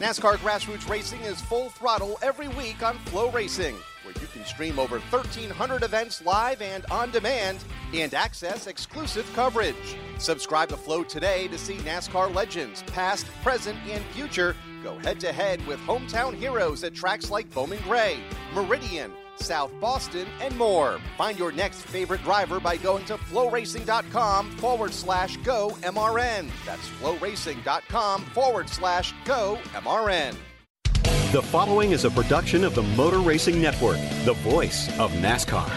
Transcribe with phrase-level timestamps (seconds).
[0.00, 4.98] NASCAR Grassroots Racing is full throttle every week on FloRacing, where you can stream over
[4.98, 9.98] 1,300 events live and on demand and access exclusive coverage.
[10.16, 15.32] Subscribe to Flow today to see NASCAR legends, past, present, and future, go head to
[15.32, 18.20] head with hometown heroes at tracks like Bowman Gray,
[18.54, 21.00] Meridian, South Boston, and more.
[21.16, 26.50] Find your next favorite driver by going to flowracing.com forward slash go MRN.
[26.64, 30.36] That's flowracing.com forward slash go MRN.
[31.32, 35.70] The following is a production of the Motor Racing Network, the voice of NASCAR.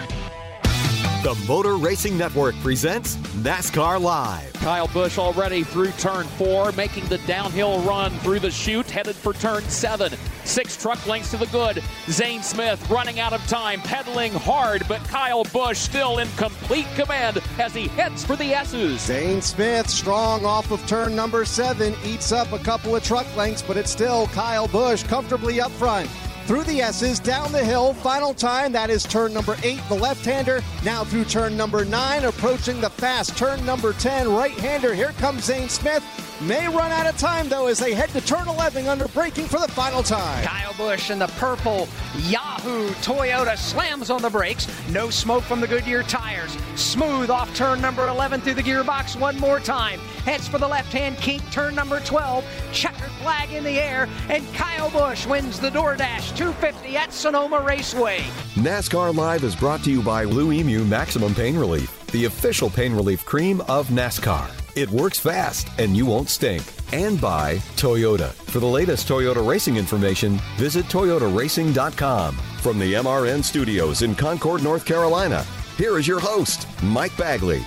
[1.24, 4.52] The Motor Racing Network presents NASCAR Live.
[4.54, 9.32] Kyle Busch already through turn four, making the downhill run through the chute, headed for
[9.34, 10.12] turn seven.
[10.46, 11.82] Six truck lengths to the good.
[12.10, 17.42] Zane Smith running out of time, pedaling hard, but Kyle Busch still in complete command
[17.60, 19.02] as he heads for the S's.
[19.02, 23.62] Zane Smith strong off of turn number seven, eats up a couple of truck lengths,
[23.62, 26.10] but it's still Kyle Busch comfortably up front
[26.46, 27.94] through the S's, down the hill.
[27.94, 30.62] Final time, that is turn number eight, the left hander.
[30.84, 34.94] Now through turn number nine, approaching the fast turn number 10, right hander.
[34.94, 36.04] Here comes Zane Smith.
[36.48, 39.60] May run out of time though as they head to turn 11 under braking for
[39.60, 40.44] the final time.
[40.44, 41.88] Kyle Busch in the purple
[42.18, 44.68] Yahoo Toyota slams on the brakes.
[44.90, 46.58] No smoke from the Goodyear tires.
[46.76, 50.02] Smooth off turn number 11 through the gearbox one more time.
[50.26, 52.44] Heads for the left hand kink, turn number 12.
[52.74, 58.20] Checkered flag in the air, and Kyle Busch wins the DoorDash 250 at Sonoma Raceway.
[58.56, 62.94] NASCAR Live is brought to you by Blue Emu Maximum Pain Relief, the official pain
[62.94, 64.63] relief cream of NASCAR.
[64.76, 66.64] It works fast and you won't stink.
[66.92, 68.32] And by Toyota.
[68.32, 72.36] For the latest Toyota racing information, visit toyotaracing.com.
[72.36, 75.46] From the MRN studios in Concord, North Carolina,
[75.78, 77.64] here is your host, Mike Bagley.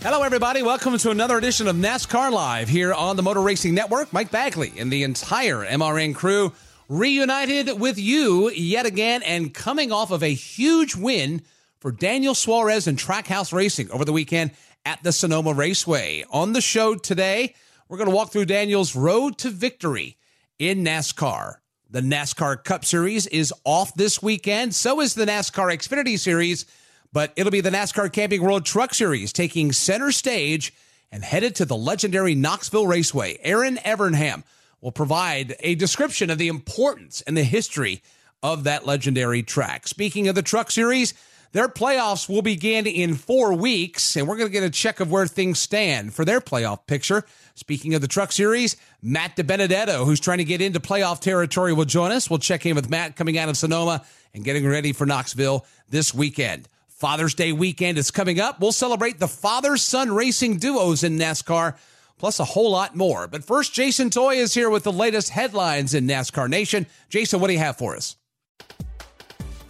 [0.00, 0.62] Hello, everybody.
[0.62, 4.12] Welcome to another edition of NASCAR Live here on the Motor Racing Network.
[4.12, 6.52] Mike Bagley and the entire MRN crew
[6.88, 11.42] reunited with you yet again and coming off of a huge win
[11.80, 14.52] for Daniel Suarez and Trackhouse Racing over the weekend
[14.84, 16.24] at the Sonoma Raceway.
[16.30, 17.54] On the show today,
[17.88, 20.16] we're going to walk through Daniel's road to victory
[20.58, 21.56] in NASCAR.
[21.90, 24.74] The NASCAR Cup Series is off this weekend.
[24.74, 26.66] So is the NASCAR Xfinity Series,
[27.12, 30.74] but it'll be the NASCAR Camping World Truck Series taking center stage
[31.12, 33.38] and headed to the legendary Knoxville Raceway.
[33.42, 34.42] Erin Evernham
[34.80, 38.02] will provide a description of the importance and the history
[38.42, 39.86] of that legendary track.
[39.86, 41.14] Speaking of the Truck Series,
[41.52, 45.10] their playoffs will begin in four weeks, and we're going to get a check of
[45.10, 47.24] where things stand for their playoff picture.
[47.54, 51.84] Speaking of the Truck Series, Matt DiBenedetto, who's trying to get into playoff territory, will
[51.84, 52.28] join us.
[52.28, 56.12] We'll check in with Matt coming out of Sonoma and getting ready for Knoxville this
[56.12, 56.68] weekend.
[56.88, 58.60] Father's Day weekend is coming up.
[58.60, 61.76] We'll celebrate the father son racing duos in NASCAR,
[62.18, 63.26] plus a whole lot more.
[63.26, 66.86] But first, Jason Toy is here with the latest headlines in NASCAR Nation.
[67.08, 68.16] Jason, what do you have for us?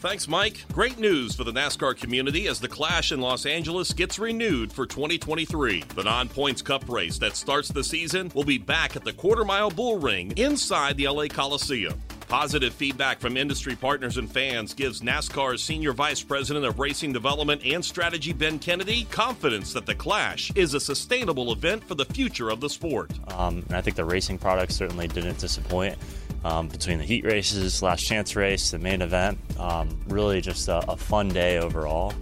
[0.07, 0.65] Thanks, Mike.
[0.73, 4.87] Great news for the NASCAR community as the Clash in Los Angeles gets renewed for
[4.87, 5.83] 2023.
[5.97, 9.45] The Non Points Cup race that starts the season will be back at the Quarter
[9.45, 12.01] Mile Bull Ring inside the LA Coliseum.
[12.29, 17.63] Positive feedback from industry partners and fans gives NASCAR's Senior Vice President of Racing Development
[17.65, 22.51] and Strategy, Ben Kennedy, confidence that the Clash is a sustainable event for the future
[22.51, 23.13] of the sport.
[23.33, 25.99] Um, and I think the racing product certainly didn't disappoint.
[26.45, 30.79] Um, between the heat races, last chance race, the main event, um, really just a,
[30.91, 32.13] a, fun day overall,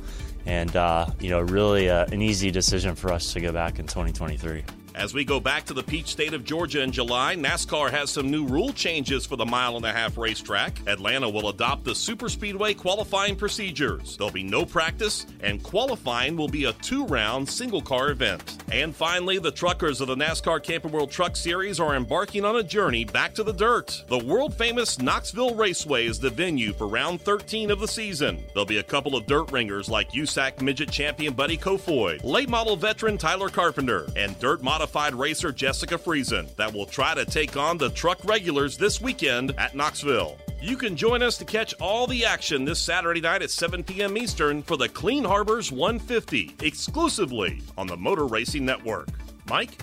[0.47, 3.87] and uh, you know, really uh, an easy decision for us to go back in
[3.87, 4.65] 2023.
[4.95, 8.31] As we go back to the peach state of Georgia in July, NASCAR has some
[8.31, 10.79] new rule changes for the mile and a half racetrack.
[10.87, 14.17] Atlanta will adopt the superspeedway qualifying procedures.
[14.17, 18.63] There'll be no practice, and qualifying will be a two round single car event.
[18.71, 22.63] And finally, the truckers of the NASCAR Camping World Truck Series are embarking on a
[22.63, 24.05] journey back to the dirt.
[24.09, 28.45] The world famous Knoxville Raceway is the venue for round 13 of the season.
[28.53, 32.77] There'll be a couple of dirt ringers like USAC midget champion Buddy Kofoid, late model
[32.77, 37.79] veteran Tyler Carpenter, and dirt modified racer Jessica Friesen that will try to take on
[37.79, 40.37] the truck regulars this weekend at Knoxville.
[40.61, 44.19] You can join us to catch all the action this Saturday night at 7 p.m.
[44.19, 49.09] Eastern for the Clean Harbors 150 exclusively on the Motor Racing Network.
[49.49, 49.81] Mike?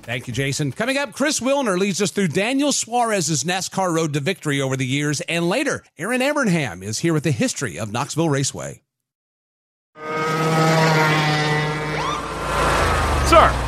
[0.00, 0.72] Thank you, Jason.
[0.72, 4.86] Coming up, Chris Wilner leads us through Daniel Suarez's NASCAR road to victory over the
[4.86, 5.20] years.
[5.28, 8.80] And later, Erin Evernham is here with the history of Knoxville Raceway.
[13.28, 13.67] Sir,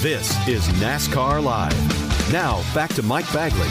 [0.00, 1.72] This is NASCAR Live.
[2.30, 3.66] Now, back to Mike Bagley.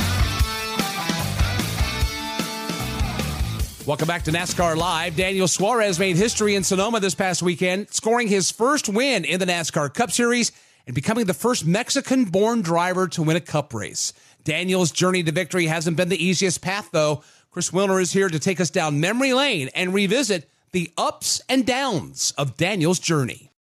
[3.86, 5.16] Welcome back to NASCAR Live.
[5.16, 9.45] Daniel Suarez made history in Sonoma this past weekend, scoring his first win in the
[9.45, 10.51] NASCAR Cup Series
[10.88, 14.12] and becoming the first Mexican born driver to win a cup race.
[14.44, 17.24] Daniel's journey to victory hasn't been the easiest path, though.
[17.51, 21.68] Chris Wilner is here to take us down memory lane and revisit the ups and
[21.68, 23.51] downs of Daniel's journey.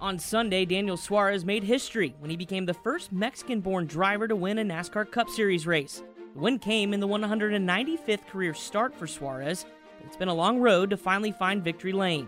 [0.00, 4.34] On Sunday, Daniel Suarez made history when he became the first Mexican born driver to
[4.34, 6.02] win a NASCAR Cup Series race.
[6.32, 9.66] The win came in the 195th career start for Suarez,
[9.98, 12.26] but it's been a long road to finally find victory lane.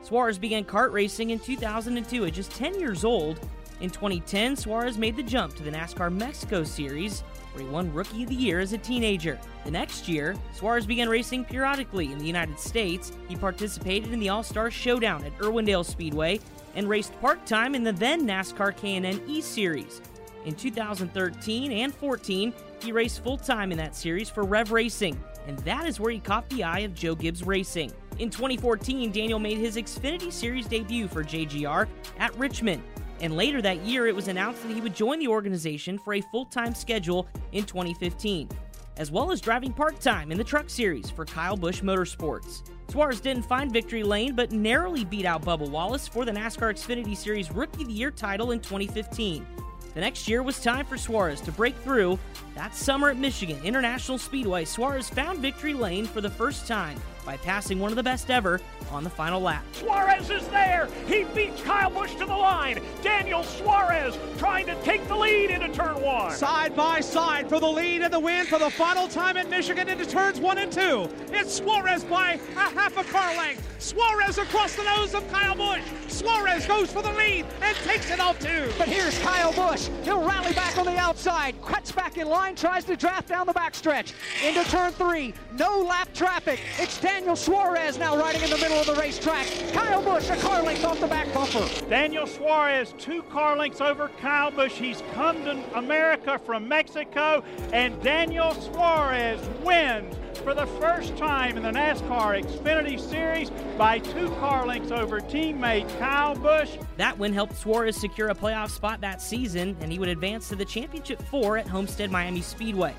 [0.00, 3.38] Suarez began kart racing in 2002 at just 10 years old.
[3.82, 7.20] In 2010, Suarez made the jump to the NASCAR Mexico Series,
[7.52, 9.38] where he won Rookie of the Year as a teenager.
[9.66, 13.12] The next year, Suarez began racing periodically in the United States.
[13.28, 16.40] He participated in the All-Star Showdown at Irwindale Speedway
[16.74, 20.00] and raced part-time in the then NASCAR K&N E Series.
[20.44, 25.86] In 2013 and 14, he raced full-time in that series for Rev Racing, and that
[25.86, 27.92] is where he caught the eye of Joe Gibbs Racing.
[28.18, 31.86] In 2014, Daniel made his Xfinity Series debut for JGR
[32.18, 32.82] at Richmond,
[33.20, 36.20] and later that year it was announced that he would join the organization for a
[36.20, 38.48] full-time schedule in 2015,
[38.96, 42.62] as well as driving part-time in the Truck Series for Kyle Busch Motorsports.
[42.88, 47.16] Suarez didn't find victory lane, but narrowly beat out Bubba Wallace for the NASCAR Xfinity
[47.16, 49.46] Series Rookie of the Year title in 2015.
[49.94, 52.18] The next year was time for Suarez to break through.
[52.54, 57.36] That summer at Michigan International Speedway, Suarez found victory lane for the first time by
[57.38, 58.60] passing one of the best ever
[58.90, 59.64] on the final lap.
[59.72, 60.88] Suarez is there.
[61.06, 62.80] He beats Kyle Busch to the line.
[63.02, 66.32] Daniel Suarez trying to take the lead into turn one.
[66.32, 69.88] Side by side for the lead and the win for the final time at Michigan
[69.88, 71.08] into turns one and two.
[71.30, 73.68] It's Suarez by a half a car length.
[73.82, 75.82] Suarez across the nose of Kyle Busch.
[76.08, 78.70] Suarez goes for the lead and takes it all two.
[78.78, 79.88] But here's Kyle Busch.
[80.04, 83.52] He'll rally back on the outside, cuts back in line, tries to draft down the
[83.52, 84.12] backstretch.
[84.46, 85.34] Into turn three.
[85.58, 86.60] No lap traffic.
[86.78, 89.46] It's Daniel Suarez now riding in the middle of the racetrack.
[89.74, 91.68] Kyle Busch a car length off the back bumper.
[91.90, 94.72] Daniel Suarez, two car lengths over Kyle Busch.
[94.72, 101.62] He's come to America from Mexico, and Daniel Suarez wins for the first time in
[101.62, 106.78] the NASCAR Xfinity Series by two car lengths over teammate Kyle Busch.
[106.96, 110.56] That win helped Suarez secure a playoff spot that season, and he would advance to
[110.56, 112.94] the championship four at Homestead Miami Speedway.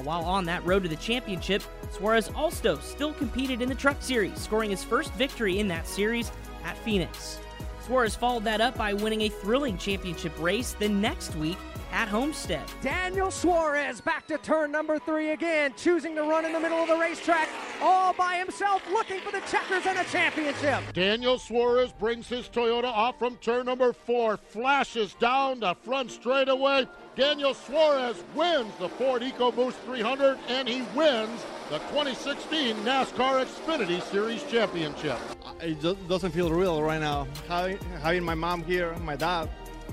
[0.00, 4.00] Now, while on that road to the championship, Suarez also still competed in the Truck
[4.00, 6.32] Series, scoring his first victory in that series
[6.64, 7.38] at Phoenix.
[7.84, 11.58] Suarez followed that up by winning a thrilling championship race the next week
[11.92, 12.62] at Homestead.
[12.80, 16.88] Daniel Suarez back to turn number three again, choosing to run in the middle of
[16.88, 17.48] the racetrack
[17.82, 20.80] all by himself, looking for the checkers and a championship.
[20.92, 26.86] Daniel Suarez brings his Toyota off from turn number four, flashes down the front straightaway.
[27.16, 34.42] Daniel Suarez wins the Ford EcoBoost 300 and he wins the 2016 NASCAR Xfinity Series
[34.44, 35.18] Championship.
[35.44, 37.26] Uh, it just doesn't feel real right now.
[37.48, 39.48] Having, having my mom here, my dad,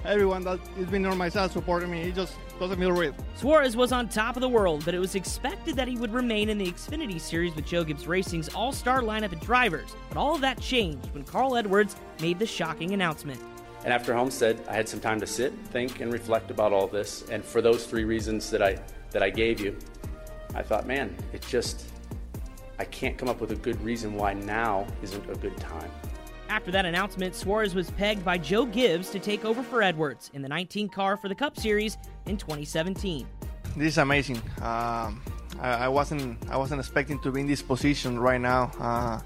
[0.08, 3.14] everyone that has been on my side supporting me, it just doesn't feel real.
[3.36, 6.50] Suarez was on top of the world, but it was expected that he would remain
[6.50, 9.96] in the Xfinity Series with Joe Gibbs Racing's all-star lineup of drivers.
[10.10, 13.40] But all of that changed when Carl Edwards made the shocking announcement.
[13.84, 17.24] And after Homestead, I had some time to sit, think, and reflect about all this.
[17.30, 19.78] And for those three reasons that I that I gave you,
[20.56, 21.86] I thought, man, it just
[22.80, 25.90] I can't come up with a good reason why now isn't a good time.
[26.50, 30.42] After that announcement, Suarez was pegged by Joe Gibbs to take over for Edwards in
[30.42, 33.28] the 19 car for the Cup Series in 2017.
[33.76, 34.38] This is amazing.
[34.62, 35.22] Um,
[35.60, 38.72] I, I, wasn't I wasn't expecting to be in this position right now.
[38.80, 39.20] Uh,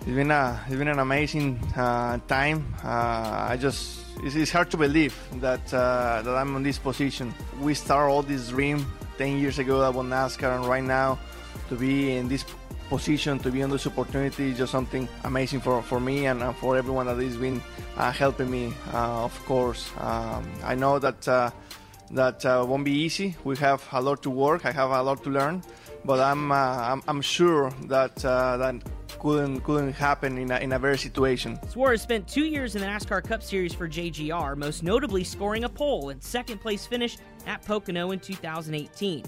[0.00, 2.74] it's been a it's been an amazing uh, time.
[2.84, 7.34] Uh, I just it's, it's, hard to believe that uh, that I'm in this position.
[7.60, 8.86] We started all this dream
[9.18, 11.18] 10 years ago about NASCAR, and right now
[11.68, 12.44] to be in this
[12.88, 16.76] position, to be on this opportunity, is just something amazing for, for me and for
[16.76, 17.62] everyone that has been
[17.96, 18.74] uh, helping me.
[18.92, 21.50] Uh, of course, um, I know that uh,
[22.10, 23.36] that won't be easy.
[23.44, 24.64] We have a lot to work.
[24.66, 25.62] I have a lot to learn,
[26.04, 28.82] but I'm I'm, I'm, sure that that
[29.18, 31.58] couldn't couldn't happen in a, in a very situation.
[31.68, 35.68] Suarez spent two years in the NASCAR Cup Series for JGR, most notably scoring a
[35.68, 39.24] pole and second place finish at Pocono in 2018.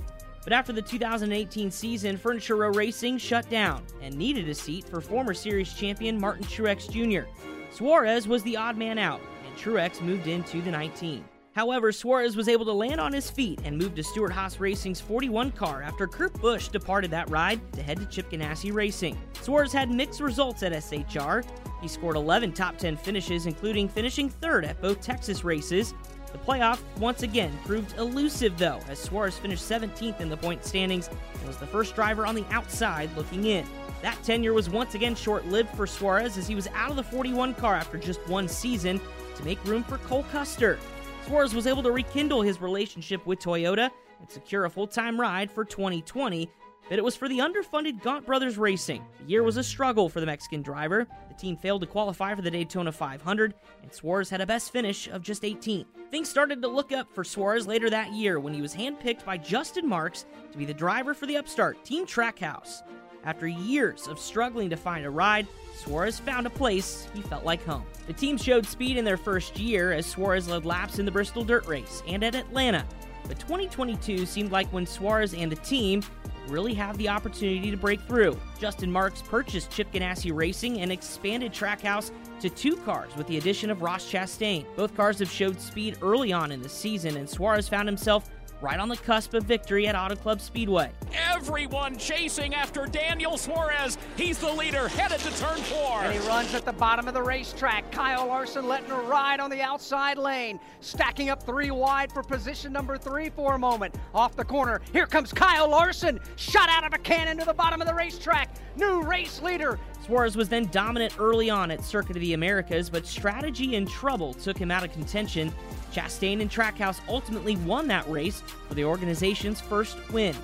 [0.47, 5.01] But after the 2018 season, Furniture Row Racing shut down and needed a seat for
[5.01, 7.29] former series champion Martin Truex Jr.
[7.73, 11.25] Suarez was the odd man out, and Truex moved into the 19.
[11.53, 15.51] However, Suarez was able to land on his feet and move to Stewart-Haas Racing's 41
[15.51, 19.19] car after Kurt Busch departed that ride to head to Chip Ganassi Racing.
[19.41, 21.45] Suarez had mixed results at SHR.
[21.83, 25.93] He scored 11 top 10 finishes, including finishing third at both Texas races.
[26.33, 31.09] The playoff once again proved elusive, though, as Suarez finished 17th in the point standings
[31.09, 33.67] and was the first driver on the outside looking in.
[34.03, 37.03] That tenure was once again short lived for Suarez as he was out of the
[37.03, 39.01] 41 car after just one season
[39.37, 40.79] to make room for Cole Custer.
[41.27, 43.91] Suarez was able to rekindle his relationship with Toyota
[44.21, 46.49] and secure a full time ride for 2020,
[46.89, 49.05] but it was for the underfunded Gaunt Brothers Racing.
[49.21, 51.07] The year was a struggle for the Mexican driver.
[51.29, 55.09] The team failed to qualify for the Daytona 500, and Suarez had a best finish
[55.09, 55.87] of just 18th.
[56.11, 59.37] Things started to look up for Suarez later that year when he was handpicked by
[59.37, 62.83] Justin Marks to be the driver for the upstart Team Trackhouse.
[63.25, 67.65] After years of struggling to find a ride, Suarez found a place he felt like
[67.65, 67.85] home.
[68.07, 71.43] The team showed speed in their first year as Suarez led laps in the Bristol
[71.43, 72.87] Dirt Race and at Atlanta.
[73.27, 76.05] But 2022 seemed like when Suarez and the team
[76.49, 78.39] really have the opportunity to break through.
[78.59, 82.11] Justin Marks purchased Chip Ganassi Racing and expanded Trackhouse
[82.41, 84.67] to two cars with the addition of Ross Chastain.
[84.77, 88.79] Both cars have showed speed early on in the season, and Suarez found himself right
[88.79, 90.91] on the cusp of victory at Auto Club Speedway.
[91.13, 93.99] Everyone chasing after Daniel Suarez.
[94.17, 96.03] He's the leader, headed to turn four.
[96.03, 97.91] And he runs at the bottom of the racetrack.
[97.93, 102.73] Kyle Larson letting her ride on the outside lane, stacking up three wide for position
[102.73, 103.95] number three for a moment.
[104.15, 107.81] Off the corner, here comes Kyle Larson, shot out of a cannon to the bottom
[107.81, 108.51] of the racetrack.
[108.77, 109.79] New race leader.
[110.05, 114.35] Suarez was then dominant early on at Circuit of the Americas, but strategy and trouble
[114.35, 115.53] took him out of contention
[115.97, 120.35] Chastain and Trackhouse ultimately won that race for the organization's first win.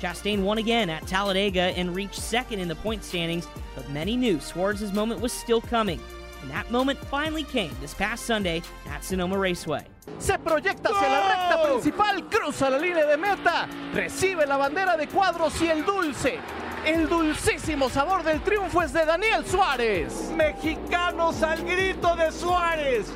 [0.00, 4.38] Chastain won again at Talladega and reached second in the point standings, but many knew
[4.38, 6.00] Suarez's moment was still coming.
[6.42, 9.86] And that moment finally came this past Sunday at Sonoma Raceway.
[10.18, 15.06] Se proyecta hacia la recta principal, cruza la línea de meta, recibe la bandera de
[15.06, 16.38] cuadros y el dulce.
[16.84, 20.30] El dulcísimo sabor del triunfo es de Daniel Suárez.
[20.36, 23.06] Mexicanos al grito de Suárez.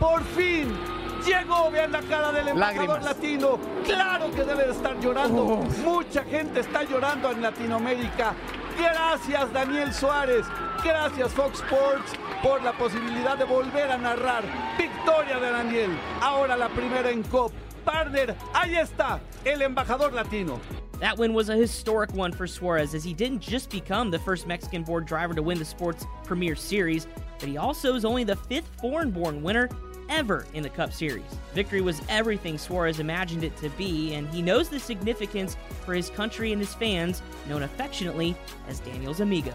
[0.00, 0.76] Por fin
[1.24, 3.58] Llegó, vean la cara del embajador latino.
[3.84, 5.44] Claro que debe de estar llorando.
[5.82, 8.34] Mucha gente está llorando en Latinoamérica.
[8.78, 10.44] Gracias, Daniel Suárez.
[10.84, 12.12] Gracias, Fox Sports,
[12.42, 14.44] por la posibilidad de volver a narrar.
[14.76, 15.90] Victoria de Daniel.
[16.20, 17.52] Ahora la primera en COP.
[17.84, 20.58] Partner, ahí está, el embajador latino.
[21.00, 24.46] That win was a historic one for Suarez as he didn't just become the first
[24.46, 27.06] Mexican born driver to win the sport's premier series,
[27.38, 29.68] but he also is only the fifth foreign born winner
[30.08, 31.24] ever in the Cup Series.
[31.54, 36.10] Victory was everything Suarez imagined it to be, and he knows the significance for his
[36.10, 38.36] country and his fans, known affectionately
[38.68, 39.54] as Daniel's Amigos.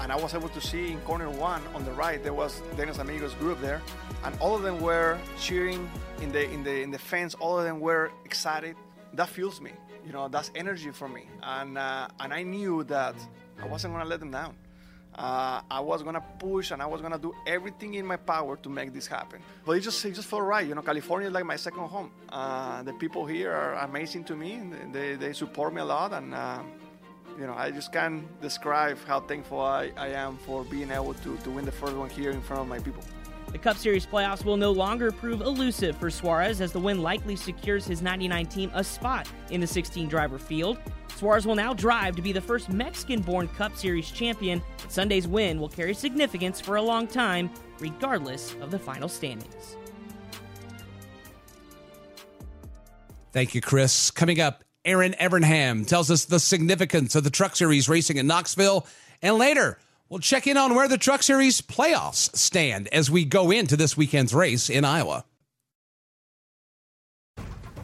[0.00, 2.98] And I was able to see in corner one on the right there was Daniel's
[2.98, 3.82] Amigos group there,
[4.24, 7.34] and all of them were cheering in the in the in the fans.
[7.34, 8.76] All of them were excited.
[9.14, 9.72] That fuels me.
[10.06, 13.14] You know, that's energy for me, and uh, and I knew that
[13.60, 14.56] I wasn't gonna let them down
[15.14, 18.68] uh, I was gonna push and I was gonna do everything in my power to
[18.68, 19.40] make this happen.
[19.64, 20.66] But it just it just felt right.
[20.66, 22.10] You know, California is like my second home.
[22.28, 24.60] Uh, the people here are amazing to me.
[24.92, 26.62] They, they support me a lot, and uh,
[27.38, 31.36] you know, I just can't describe how thankful I, I am for being able to,
[31.38, 33.02] to win the first one here in front of my people.
[33.52, 37.34] The Cup Series playoffs will no longer prove elusive for Suarez as the win likely
[37.34, 40.78] secures his 99 team a spot in the 16 driver field.
[41.16, 44.62] Suarez will now drive to be the first Mexican born Cup Series champion.
[44.88, 49.76] Sunday's win will carry significance for a long time, regardless of the final standings.
[53.32, 54.10] Thank you, Chris.
[54.10, 58.86] Coming up, Erin Evernham tells us the significance of the Truck Series racing in Knoxville.
[59.22, 59.78] And later,
[60.10, 63.96] we'll check in on where the Truck Series playoffs stand as we go into this
[63.96, 65.24] weekend's race in Iowa.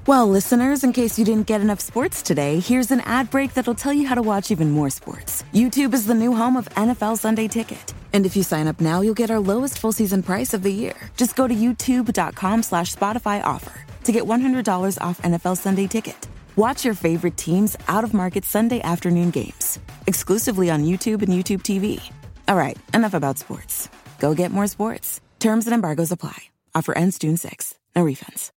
[0.06, 3.75] Well, listeners, in case you didn't get enough sports today, here's an ad break that'll
[3.75, 5.42] tell you how to watch even more sports.
[5.52, 7.92] YouTube is the new home of NFL Sunday Ticket.
[8.12, 10.73] And if you sign up now, you'll get our lowest full season price of the
[10.73, 10.95] year.
[11.16, 16.28] Just go to youtube.com slash Spotify offer to get $100 off NFL Sunday Ticket.
[16.56, 21.60] Watch your favorite teams out of market Sunday afternoon games, exclusively on YouTube and YouTube
[21.60, 22.00] TV.
[22.48, 23.90] All right, enough about sports.
[24.18, 25.20] Go get more sports.
[25.38, 26.36] Terms and embargoes apply.
[26.75, 27.75] Offer ends June 6.
[27.94, 28.50] No refunds.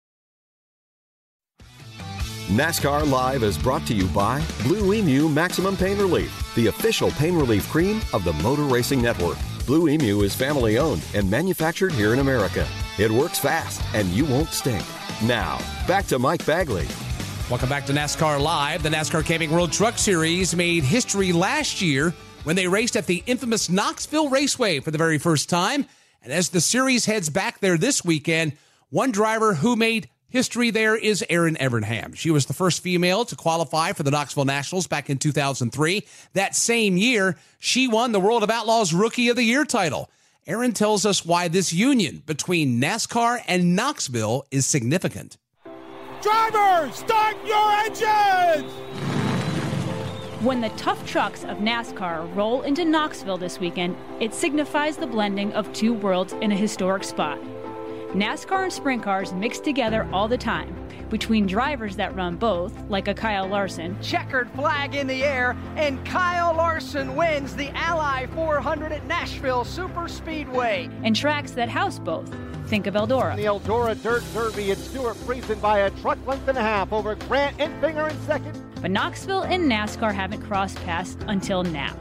[2.47, 7.35] NASCAR Live is brought to you by Blue Emu Maximum Pain Relief, the official pain
[7.35, 9.39] relief cream of the Motor Racing Network.
[9.67, 12.65] Blue Emu is family owned and manufactured here in America.
[12.97, 14.85] It works fast and you won't stink.
[15.25, 16.87] Now, back to Mike Bagley.
[17.51, 18.83] Welcome back to NASCAR Live.
[18.83, 22.13] The NASCAR Camping World Truck Series made history last year
[22.45, 25.87] when they raced at the infamous Knoxville Raceway for the very first time.
[26.23, 28.53] And as the series heads back there this weekend,
[28.91, 32.15] one driver who made history there is Erin Evernham.
[32.15, 36.05] She was the first female to qualify for the Knoxville Nationals back in 2003.
[36.35, 40.11] That same year, she won the World of Outlaws Rookie of the Year title.
[40.47, 45.39] Erin tells us why this union between NASCAR and Knoxville is significant.
[46.21, 48.73] Drivers, start your engines!
[50.41, 55.53] When the tough trucks of NASCAR roll into Knoxville this weekend, it signifies the blending
[55.53, 57.39] of two worlds in a historic spot.
[58.15, 63.09] NASCAR and sprint cars mix together all the time between drivers that run both, like
[63.09, 64.01] a Kyle Larson.
[64.03, 70.09] Checkered flag in the air, and Kyle Larson wins the Ally 400 at Nashville Super
[70.09, 70.89] Speedway.
[71.03, 72.35] And tracks that house both.
[72.67, 73.35] Think of Eldora.
[73.37, 77.15] The Eldora Dirt Derby and Stewart Friesen by a truck length and a half over
[77.15, 78.63] Grant Enfinger in second.
[78.83, 81.97] But Knoxville and NASCAR haven't crossed paths until now.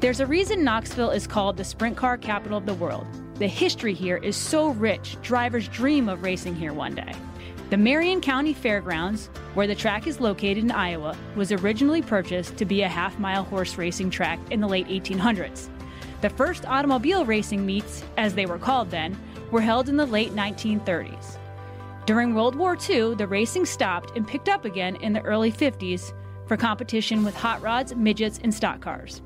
[0.00, 3.06] There's a reason Knoxville is called the sprint car capital of the world.
[3.36, 7.12] The history here is so rich, drivers dream of racing here one day.
[7.68, 12.64] The Marion County Fairgrounds, where the track is located in Iowa, was originally purchased to
[12.64, 15.68] be a half mile horse racing track in the late 1800s.
[16.20, 19.18] The first automobile racing meets, as they were called then,
[19.50, 21.38] were held in the late 1930s.
[22.06, 26.12] During World War II, the racing stopped and picked up again in the early 50s
[26.46, 29.22] for competition with hot rods, midgets, and stock cars.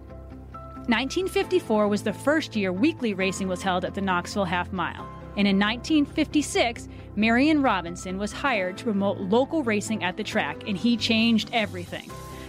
[0.87, 5.07] 1954 was the first year weekly racing was held at the Knoxville Half Mile.
[5.37, 10.77] And in 1956, Marion Robinson was hired to promote local racing at the track, and
[10.77, 12.09] he changed everything.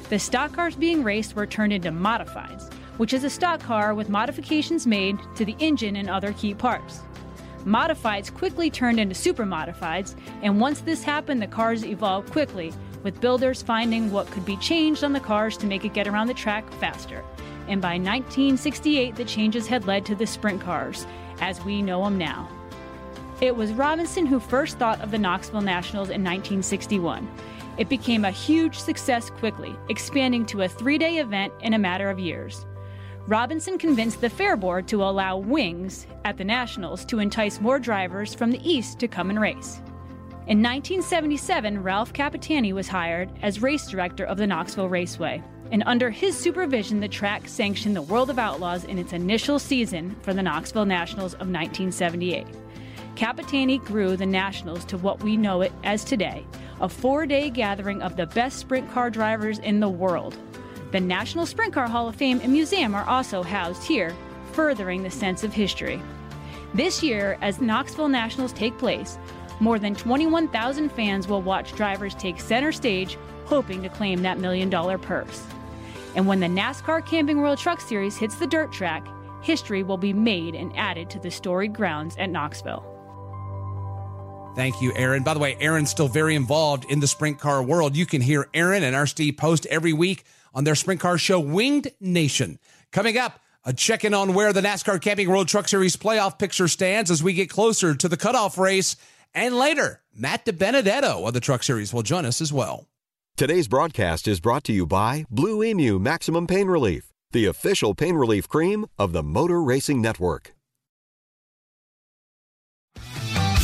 [0.09, 4.09] The stock cars being raced were turned into modifieds, which is a stock car with
[4.09, 6.99] modifications made to the engine and other key parts.
[7.65, 12.71] Modifieds quickly turned into super modifieds, and once this happened, the cars evolved quickly,
[13.03, 16.27] with builders finding what could be changed on the cars to make it get around
[16.27, 17.23] the track faster.
[17.67, 21.07] And by 1968, the changes had led to the sprint cars,
[21.39, 22.47] as we know them now.
[23.41, 27.27] It was Robinson who first thought of the Knoxville Nationals in 1961.
[27.79, 32.11] It became a huge success quickly, expanding to a three day event in a matter
[32.11, 32.67] of years.
[33.25, 38.35] Robinson convinced the Fair Board to allow wings at the Nationals to entice more drivers
[38.35, 39.81] from the East to come and race.
[40.45, 46.11] In 1977, Ralph Capitani was hired as race director of the Knoxville Raceway, and under
[46.11, 50.43] his supervision, the track sanctioned the World of Outlaws in its initial season for the
[50.43, 52.45] Knoxville Nationals of 1978.
[53.15, 56.45] Capitani grew the Nationals to what we know it as today
[56.79, 60.35] a four day gathering of the best sprint car drivers in the world.
[60.91, 64.15] The National Sprint Car Hall of Fame and Museum are also housed here,
[64.51, 66.01] furthering the sense of history.
[66.73, 69.17] This year, as Knoxville Nationals take place,
[69.59, 74.69] more than 21,000 fans will watch drivers take center stage, hoping to claim that million
[74.69, 75.45] dollar purse.
[76.15, 79.05] And when the NASCAR Camping World Truck Series hits the dirt track,
[79.43, 82.90] history will be made and added to the storied grounds at Knoxville.
[84.53, 85.23] Thank you, Erin.
[85.23, 87.95] By the way, Erin's still very involved in the sprint car world.
[87.95, 91.39] You can hear Erin and our Steve post every week on their sprint car show,
[91.39, 92.59] Winged Nation.
[92.91, 96.67] Coming up, a check in on where the NASCAR Camping World Truck Series playoff picture
[96.67, 98.97] stands as we get closer to the cutoff race.
[99.33, 102.87] And later, Matt DiBenedetto of the Truck Series will join us as well.
[103.37, 108.15] Today's broadcast is brought to you by Blue Emu Maximum Pain Relief, the official pain
[108.15, 110.53] relief cream of the Motor Racing Network.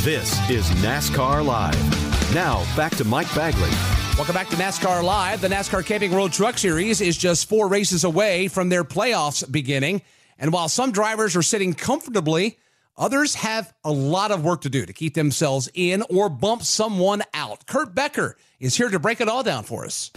[0.08, 2.34] This is NASCAR Live.
[2.34, 3.70] Now, back to Mike Bagley.
[4.16, 5.42] Welcome back to NASCAR Live.
[5.42, 10.02] The NASCAR Camping World Truck Series is just four races away from their playoffs beginning.
[10.40, 12.58] And while some drivers are sitting comfortably,
[12.96, 17.22] others have a lot of work to do to keep themselves in or bump someone
[17.34, 17.66] out.
[17.66, 20.12] Kurt Becker is here to break it all down for us.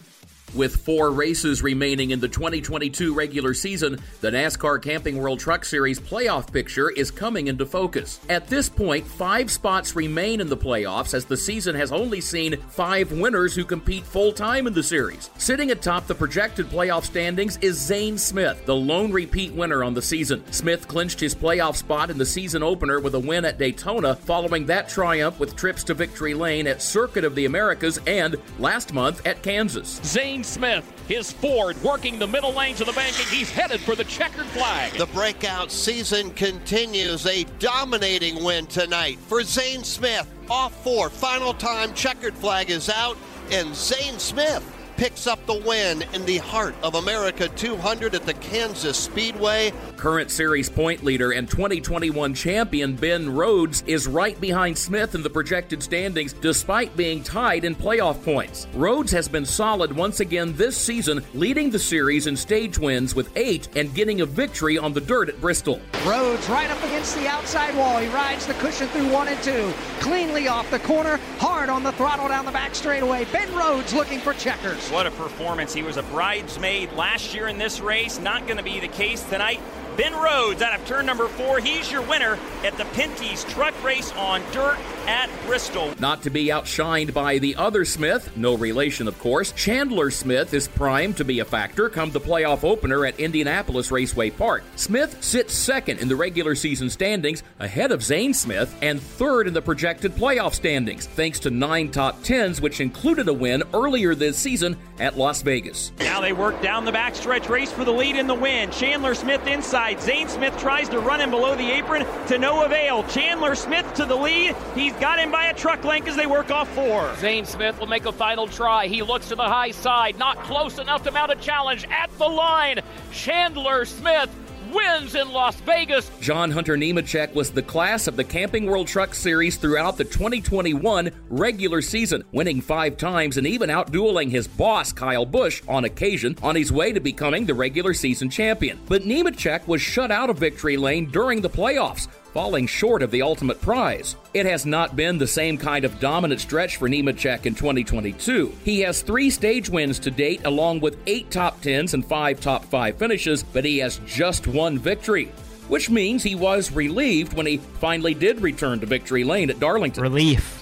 [0.55, 6.01] With four races remaining in the 2022 regular season, the NASCAR Camping World Truck Series
[6.01, 8.19] playoff picture is coming into focus.
[8.29, 12.57] At this point, five spots remain in the playoffs as the season has only seen
[12.69, 15.31] five winners who compete full time in the series.
[15.39, 20.03] Sitting atop the projected playoff standings is Zane Smith, the lone repeat winner on the
[20.03, 20.43] season.
[20.53, 24.67] Smith clinched his playoff spot in the season opener with a win at Daytona, following
[24.67, 29.25] that triumph with trips to Victory Lane at Circuit of the Americas and last month
[29.25, 30.01] at Kansas.
[30.05, 33.27] Zane Smith, his Ford working the middle lanes of the banking.
[33.27, 34.93] He's headed for the checkered flag.
[34.93, 37.27] The breakout season continues.
[37.27, 40.27] A dominating win tonight for Zane Smith.
[40.49, 41.11] Off four.
[41.11, 43.17] Final time checkered flag is out,
[43.51, 44.65] and Zane Smith
[45.01, 49.73] picks up the win in the heart of America 200 at the Kansas Speedway.
[49.97, 55.31] Current series point leader and 2021 champion Ben Rhodes is right behind Smith in the
[55.31, 58.67] projected standings despite being tied in playoff points.
[58.75, 63.35] Rhodes has been solid once again this season, leading the series in stage wins with
[63.37, 65.81] eight and getting a victory on the dirt at Bristol.
[66.05, 67.97] Rhodes right up against the outside wall.
[67.97, 69.73] He rides the cushion through one and two.
[70.01, 73.25] Cleanly off the corner, hard on the throttle down the back straightaway.
[73.33, 74.90] Ben Rhodes looking for checkers.
[74.91, 75.73] What a performance.
[75.73, 78.19] He was a bridesmaid last year in this race.
[78.19, 79.61] Not going to be the case tonight.
[79.97, 81.59] Ben Rhodes out of turn number four.
[81.59, 85.95] He's your winner at the Pinty's truck race on dirt at Bristol.
[85.99, 90.69] Not to be outshined by the other Smith, no relation of course, Chandler Smith is
[90.69, 94.63] primed to be a factor come the playoff opener at Indianapolis Raceway Park.
[94.77, 99.55] Smith sits second in the regular season standings ahead of Zane Smith and third in
[99.55, 104.39] the projected playoff standings, thanks to nine top tens, which included a win earlier this
[104.39, 105.93] season at Las Vegas.
[105.99, 108.71] Now they work down the backstretch race for the lead in the win.
[108.71, 109.80] Chandler Smith inside.
[110.01, 113.03] Zane Smith tries to run him below the apron to no avail.
[113.05, 114.55] Chandler Smith to the lead.
[114.75, 117.15] He's got him by a truck length as they work off four.
[117.17, 118.87] Zane Smith will make a final try.
[118.87, 122.29] He looks to the high side, not close enough to mount a challenge at the
[122.29, 122.81] line.
[123.13, 124.31] Chandler Smith
[124.73, 126.11] wins in Las Vegas.
[126.21, 131.11] John Hunter Nemechek was the class of the Camping World Truck Series throughout the 2021
[131.29, 136.55] regular season, winning five times and even outdueling his boss, Kyle Busch, on occasion on
[136.55, 138.79] his way to becoming the regular season champion.
[138.89, 143.23] But Nemechek was shut out of victory lane during the playoffs, falling short of the
[143.23, 144.17] ultimate prize.
[144.35, 148.53] It has not been the same kind of dominant stretch for Nemechek in 2022.
[148.65, 152.65] He has three stage wins to date, along with eight top tens and five top
[152.65, 155.33] five finishes, but he has just one victory.
[155.69, 160.03] Which means he was relieved when he finally did return to victory lane at Darlington.
[160.03, 160.57] Relief.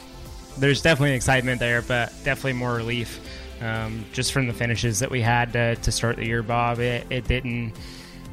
[0.59, 3.19] There's definitely excitement there, but definitely more relief.
[3.63, 7.07] Um, just from the finishes that we had to, to start the year, Bob, it,
[7.11, 7.73] it didn't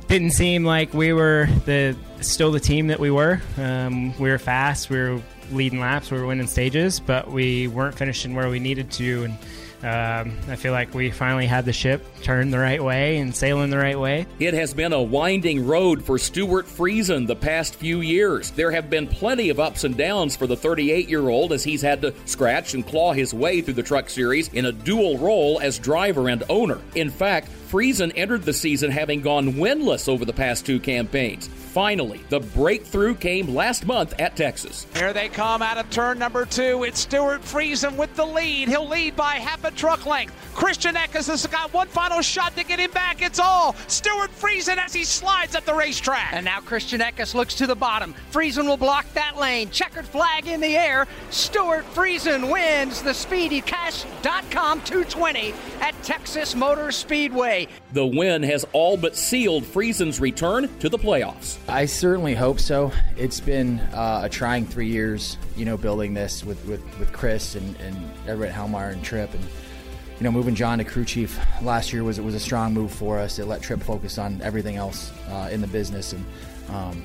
[0.08, 3.42] didn't seem like we were the still the team that we were.
[3.58, 7.96] Um, we were fast, we were leading laps, we were winning stages, but we weren't
[7.96, 9.26] finishing where we needed to.
[9.26, 9.38] And
[9.84, 13.70] um, I feel like we finally had the ship turned the right way and sailing
[13.70, 14.26] the right way.
[14.40, 18.50] It has been a winding road for Stewart Friesen the past few years.
[18.52, 21.82] There have been plenty of ups and downs for the 38 year old as he's
[21.82, 25.60] had to scratch and claw his way through the truck series in a dual role
[25.62, 26.82] as driver and owner.
[26.96, 31.48] In fact, Friesen entered the season having gone winless over the past two campaigns.
[31.48, 34.88] Finally, the breakthrough came last month at Texas.
[34.94, 36.86] Here they come out of turn number two.
[36.86, 38.70] It's Stewart Friesen with the lead.
[38.70, 40.34] He'll lead by half a truck length.
[40.54, 43.22] Christian Eckes has got one final shot to get him back.
[43.22, 46.32] It's all Stewart Friesen as he slides up the racetrack.
[46.32, 48.16] And now Christian Eckes looks to the bottom.
[48.32, 49.70] Friesen will block that lane.
[49.70, 51.08] Checkered flag in the air.
[51.30, 57.65] Stewart Friesen wins the SpeedyCash.com 220 at Texas Motor Speedway.
[57.94, 61.58] The win has all but sealed Friesen's return to the playoffs.
[61.68, 62.92] I certainly hope so.
[63.18, 67.56] It's been uh, a trying three years, you know, building this with, with, with Chris
[67.56, 67.96] and, and
[68.28, 69.34] everybody at Halmar and Trip.
[69.34, 72.92] And, you know, moving John to crew chief last year was, was a strong move
[72.92, 73.40] for us.
[73.40, 76.26] It let Trip focus on everything else uh, in the business and,
[76.70, 77.04] um,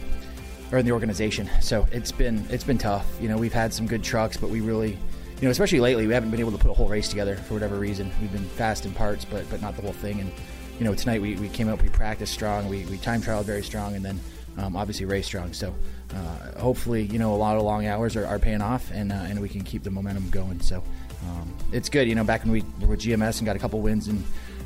[0.72, 1.50] or in the organization.
[1.60, 3.06] So it's been, it's been tough.
[3.20, 4.96] You know, we've had some good trucks, but we really,
[5.40, 7.54] you know, especially lately, we haven't been able to put a whole race together for
[7.54, 8.10] whatever reason.
[8.20, 10.20] We've been fast in parts, but, but not the whole thing.
[10.20, 10.30] And,
[10.78, 13.62] you know, tonight we, we came out, we practiced strong, we, we time trialed very
[13.62, 14.20] strong, and then
[14.58, 15.54] um, obviously race strong.
[15.54, 15.74] So
[16.14, 19.16] uh, hopefully, you know, a lot of long hours are, are paying off, and uh,
[19.16, 20.60] and we can keep the momentum going.
[20.60, 20.82] So
[21.28, 22.06] um, it's good.
[22.06, 24.18] You know, back when we were with GMS and got a couple wins in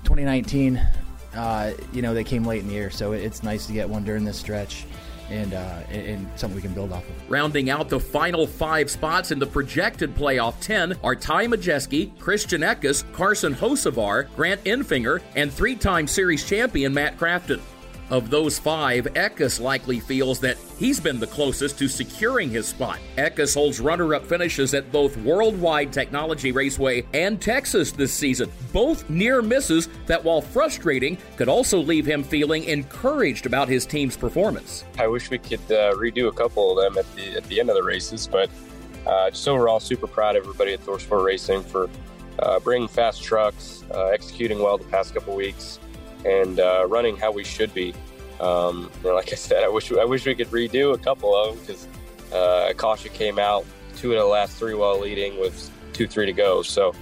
[0.03, 0.81] 2019,
[1.37, 4.05] uh, you know, they came late in the year, so it's nice to get one
[4.05, 4.87] during this stretch.
[5.31, 7.31] And, uh, and, something we can build off of.
[7.31, 12.63] Rounding out the final five spots in the projected playoff 10 are Ty Majeski, Christian
[12.63, 17.61] Eckes, Carson Hocevar, Grant Enfinger, and three time series champion Matt Crafton.
[18.11, 22.99] Of those five, Eckes likely feels that he's been the closest to securing his spot.
[23.17, 29.09] Eckes holds runner up finishes at both Worldwide Technology Raceway and Texas this season, both
[29.09, 34.85] near misses that, while frustrating, could also leave him feeling encouraged about his team's performance.
[34.99, 37.71] I wish we could uh, redo a couple of them at the, at the end
[37.71, 38.51] of the races, but
[39.07, 41.89] uh, just overall, super proud of everybody at ThorSport Racing for
[42.41, 45.79] uh, bringing fast trucks, uh, executing well the past couple weeks
[46.25, 47.95] and uh, running how we should be.
[48.41, 51.37] Um, you know, like I said, I wish I wish we could redo a couple
[51.37, 51.89] of them because
[52.33, 53.65] uh, Akasha came out
[53.97, 56.63] two of the last three while leading with two three to go.
[56.63, 56.95] So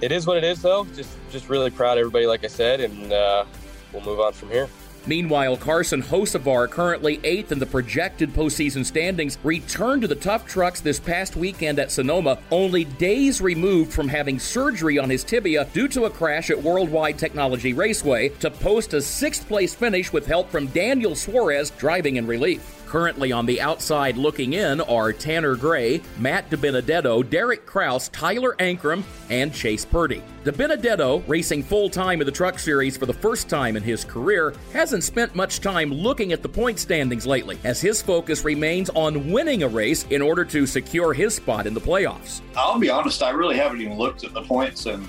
[0.00, 0.84] it is what it is, though.
[0.96, 3.44] Just just really proud of everybody, like I said, and uh,
[3.92, 4.68] we'll move on from here.
[5.06, 10.80] Meanwhile, Carson Hocevar, currently eighth in the projected postseason standings, returned to the tough trucks
[10.80, 15.88] this past weekend at Sonoma, only days removed from having surgery on his tibia due
[15.88, 20.50] to a crash at Worldwide Technology Raceway to post a sixth place finish with help
[20.50, 22.83] from Daniel Suarez driving in relief.
[22.94, 29.02] Currently on the outside looking in are Tanner Gray, Matt DiBenedetto, Derek Kraus, Tyler Ankrum,
[29.30, 30.22] and Chase Purdy.
[30.44, 34.54] DiBenedetto, racing full time in the Truck Series for the first time in his career,
[34.72, 39.28] hasn't spent much time looking at the point standings lately, as his focus remains on
[39.32, 42.42] winning a race in order to secure his spot in the playoffs.
[42.56, 45.04] I'll be honest, I really haven't even looked at the points in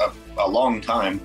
[0.00, 1.20] a, a long time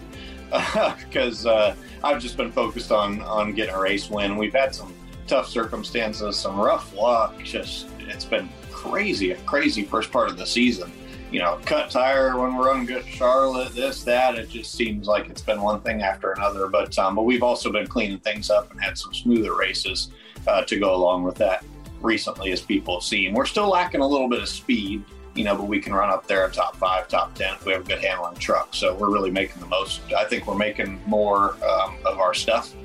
[0.97, 4.35] because uh, I've just been focused on on getting a race win.
[4.35, 4.93] We've had some
[5.27, 7.41] tough circumstances, some rough luck.
[7.43, 10.91] Just it's been crazy, a crazy first part of the season.
[11.31, 14.36] You know, cut tire when we're on good Charlotte, this, that.
[14.36, 16.67] It just seems like it's been one thing after another.
[16.67, 20.12] But um, but we've also been cleaning things up and had some smoother races
[20.47, 21.65] uh, to go along with that
[22.01, 23.33] recently, as people have seen.
[23.33, 26.27] We're still lacking a little bit of speed, you know, but we can run up
[26.27, 28.75] there at top five, top ten if we have a good the truck.
[28.75, 30.01] So we're really making the most.
[30.15, 32.75] I think we're making more um, of our stuff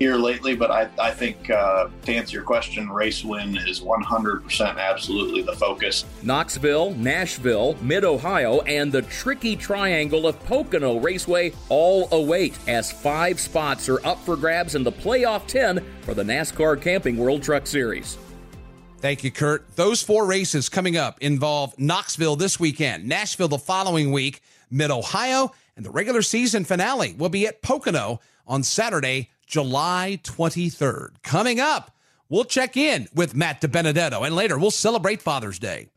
[0.00, 4.78] here lately, but I, I think uh, to answer your question, race win is 100%
[4.78, 6.06] absolutely the focus.
[6.22, 13.38] Knoxville, Nashville, Mid Ohio, and the tricky triangle of Pocono Raceway all await as five
[13.38, 17.66] spots are up for grabs in the playoff 10 for the NASCAR Camping World Truck
[17.66, 18.16] Series.
[19.00, 19.76] Thank you, Kurt.
[19.76, 25.52] Those four races coming up involve Knoxville this weekend, Nashville the following week, Mid Ohio,
[25.76, 31.22] and the regular season finale will be at Pocono on Saturday, July 23rd.
[31.22, 31.90] Coming up,
[32.28, 35.88] we'll check in with Matt DiBenedetto, and later we'll celebrate Father's Day.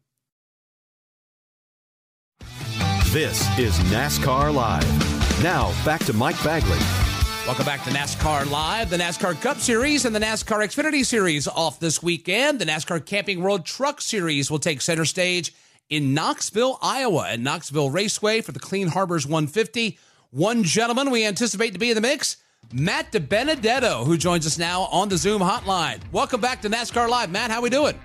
[3.12, 5.44] This is NASCAR Live.
[5.44, 6.80] Now, back to Mike Bagley.
[7.46, 8.90] Welcome back to NASCAR Live.
[8.90, 12.58] The NASCAR Cup Series and the NASCAR Xfinity Series off this weekend.
[12.58, 15.54] The NASCAR Camping World Truck Series will take center stage
[15.90, 20.00] in Knoxville, Iowa, at Knoxville Raceway for the Clean Harbors 150.
[20.32, 22.38] One gentleman we anticipate to be in the mix
[22.72, 26.00] Matt DiBenedetto, who joins us now on the Zoom hotline.
[26.12, 27.30] Welcome back to NASCAR Live.
[27.30, 28.00] Matt, how are we doing?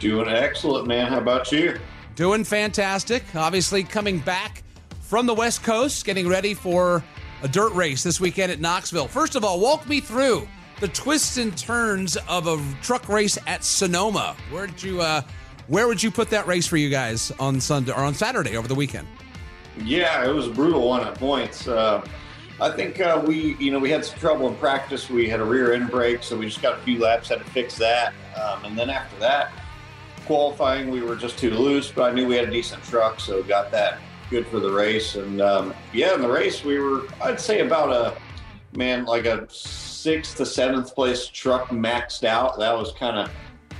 [0.00, 1.10] Doing excellent, man.
[1.10, 1.78] How about you?
[2.14, 3.24] Doing fantastic.
[3.34, 4.62] Obviously, coming back
[5.00, 7.02] from the West Coast, getting ready for
[7.42, 9.08] a dirt race this weekend at Knoxville.
[9.08, 10.46] First of all, walk me through
[10.80, 14.36] the twists and turns of a truck race at Sonoma.
[14.50, 15.22] Where did you, uh,
[15.68, 18.68] where would you put that race for you guys on Sunday or on Saturday over
[18.68, 19.08] the weekend?
[19.78, 21.66] Yeah, it was a brutal one at points.
[21.68, 22.06] Uh,
[22.58, 25.10] I think uh, we, you know, we had some trouble in practice.
[25.10, 27.44] We had a rear end brake, so we just got a few laps, had to
[27.50, 28.14] fix that.
[28.34, 29.52] Um, and then after that,
[30.24, 33.42] qualifying, we were just too loose, but I knew we had a decent truck, so
[33.42, 33.98] got that
[34.30, 35.16] good for the race.
[35.16, 38.16] And um, yeah, in the race, we were, I'd say, about a
[38.76, 42.58] man, like a sixth to seventh place truck maxed out.
[42.58, 43.30] That was kind of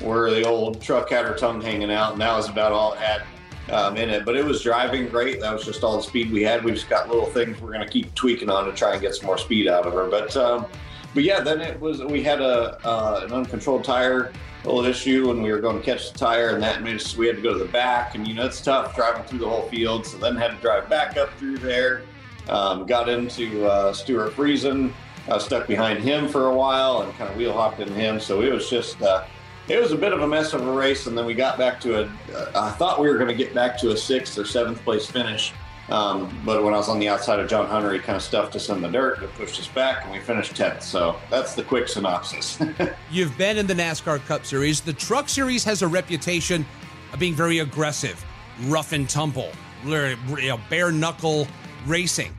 [0.03, 2.99] where the old truck had her tongue hanging out, and that was about all it
[2.99, 3.23] had
[3.71, 4.25] um, in it.
[4.25, 5.41] But it was driving great.
[5.41, 6.65] That was just all the speed we had.
[6.65, 9.15] We just got little things we're going to keep tweaking on to try and get
[9.15, 10.09] some more speed out of her.
[10.09, 10.67] But um,
[11.15, 14.33] but yeah, then it was we had a uh, an uncontrolled tire
[14.65, 17.37] little issue when we were going to catch the tire, and that means we had
[17.37, 18.15] to go to the back.
[18.15, 20.07] And you know it's tough driving through the whole field.
[20.07, 22.03] So then had to drive back up through there.
[22.49, 24.93] Um, got into uh, Stewart Friesen.
[25.29, 28.21] I stuck behind him for a while and kind of wheel hopped in him.
[28.21, 29.25] So it was just uh,
[29.69, 31.81] it was a bit of a mess of a race, and then we got back
[31.81, 32.05] to a.
[32.33, 35.07] Uh, I thought we were going to get back to a sixth or seventh place
[35.07, 35.53] finish,
[35.89, 38.57] um, but when I was on the outside of John Hunter, he kind of stuffed
[38.57, 40.83] us in the dirt and pushed us back, and we finished tenth.
[40.83, 42.59] So that's the quick synopsis.
[43.11, 44.81] You've been in the NASCAR Cup Series.
[44.81, 46.67] The Truck Series has a reputation
[47.13, 48.25] of being very aggressive,
[48.65, 49.53] rough and tumble,
[49.85, 51.47] bare knuckle
[51.87, 52.35] racing.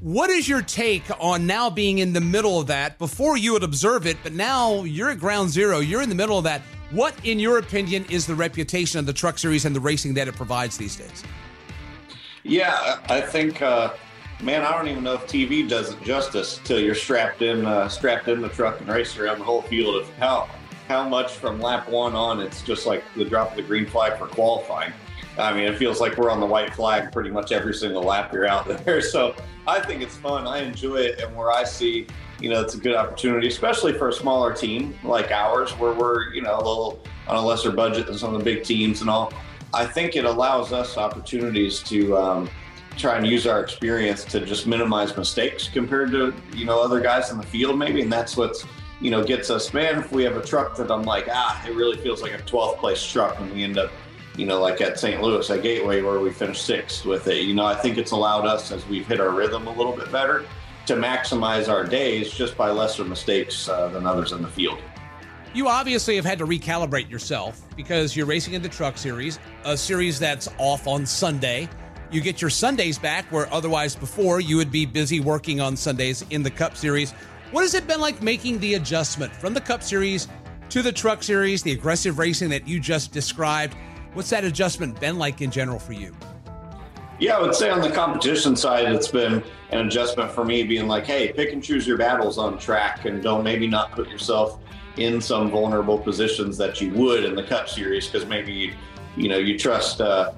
[0.00, 2.98] What is your take on now being in the middle of that?
[2.98, 5.80] Before you would observe it, but now you're at ground zero.
[5.80, 6.62] You're in the middle of that.
[6.92, 10.28] What, in your opinion, is the reputation of the Truck Series and the racing that
[10.28, 11.24] it provides these days?
[12.44, 13.94] Yeah, I think, uh,
[14.40, 17.88] man, I don't even know if TV does it justice till you're strapped in, uh,
[17.88, 20.48] strapped in the truck and race around the whole field of how
[20.86, 24.18] how much from lap one on it's just like the drop of the green flag
[24.18, 24.90] for qualifying.
[25.38, 28.32] I mean, it feels like we're on the white flag pretty much every single lap
[28.32, 29.00] you're out there.
[29.08, 29.34] So
[29.66, 30.46] I think it's fun.
[30.46, 32.06] I enjoy it, and where I see,
[32.40, 36.32] you know, it's a good opportunity, especially for a smaller team like ours, where we're,
[36.34, 39.08] you know, a little on a lesser budget than some of the big teams and
[39.10, 39.32] all.
[39.72, 42.50] I think it allows us opportunities to um,
[42.96, 47.30] try and use our experience to just minimize mistakes compared to you know other guys
[47.30, 48.66] in the field, maybe, and that's what's
[49.00, 49.72] you know gets us.
[49.72, 52.42] Man, if we have a truck that I'm like, ah, it really feels like a
[52.42, 53.90] 12th place truck, and we end up
[54.38, 55.20] you know, like at St.
[55.20, 57.42] Louis at Gateway where we finished sixth with it.
[57.42, 60.12] You know, I think it's allowed us as we've hit our rhythm a little bit
[60.12, 60.44] better
[60.86, 64.78] to maximize our days just by lesser mistakes uh, than others in the field.
[65.54, 69.76] You obviously have had to recalibrate yourself because you're racing in the truck series, a
[69.76, 71.68] series that's off on Sunday.
[72.12, 76.24] You get your Sundays back where otherwise before you would be busy working on Sundays
[76.30, 77.10] in the Cup series.
[77.50, 80.28] What has it been like making the adjustment from the Cup series
[80.68, 83.74] to the truck series, the aggressive racing that you just described?
[84.14, 86.14] What's that adjustment been like in general for you?
[87.20, 90.86] Yeah, I would say on the competition side, it's been an adjustment for me being
[90.86, 94.60] like, hey, pick and choose your battles on track and don't maybe not put yourself
[94.96, 98.74] in some vulnerable positions that you would in the Cup Series because maybe you,
[99.16, 100.32] you know you trust uh,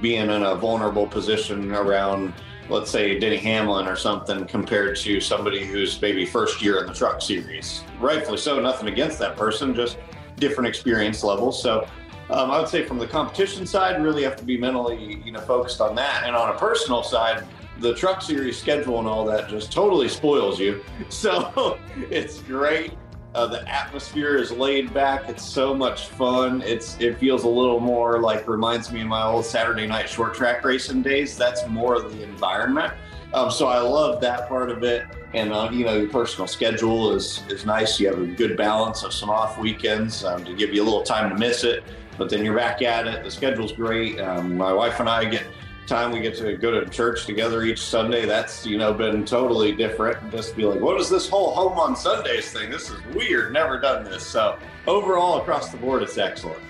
[0.00, 2.32] being in a vulnerable position around,
[2.68, 6.94] let's say Denny Hamlin or something, compared to somebody who's maybe first year in the
[6.94, 7.84] Truck Series.
[8.00, 9.98] Rightfully so, nothing against that person, just
[10.36, 11.62] different experience levels.
[11.62, 11.86] So
[12.30, 15.40] um, I would say from the competition side, really have to be mentally, you know,
[15.40, 16.24] focused on that.
[16.24, 17.44] And on a personal side,
[17.80, 20.82] the truck series schedule and all that just totally spoils you.
[21.10, 21.78] So
[22.10, 22.94] it's great.
[23.34, 25.28] Uh, the atmosphere is laid back.
[25.28, 26.62] It's so much fun.
[26.62, 30.34] It's it feels a little more like reminds me of my old Saturday night short
[30.34, 31.36] track racing days.
[31.36, 32.94] That's more of the environment.
[33.32, 35.04] Um, so I love that part of it.
[35.34, 37.98] And uh, you know, your personal schedule is is nice.
[37.98, 41.02] You have a good balance of some off weekends um, to give you a little
[41.02, 41.82] time to miss it
[42.18, 43.24] but then you're back at it.
[43.24, 44.20] The schedule's great.
[44.20, 45.46] Um, my wife and I get
[45.86, 48.24] time we get to go to church together each Sunday.
[48.24, 50.30] That's you know been totally different.
[50.30, 52.70] Just be like, what is this whole home on Sundays thing?
[52.70, 53.52] This is weird.
[53.52, 54.26] Never done this.
[54.26, 56.62] So overall, across the board, it's excellent.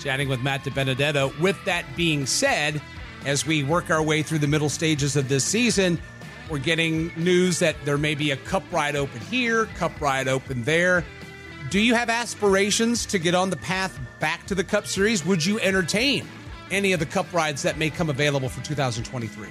[0.00, 1.38] Chatting with Matt DiBenedetto.
[1.40, 2.80] With that being said,
[3.24, 5.98] as we work our way through the middle stages of this season,
[6.48, 10.62] we're getting news that there may be a cup ride open here, cup ride open
[10.62, 11.04] there.
[11.68, 15.24] Do you have aspirations to get on the path back to the Cup Series?
[15.24, 16.26] Would you entertain
[16.70, 19.48] any of the Cup rides that may come available for 2023?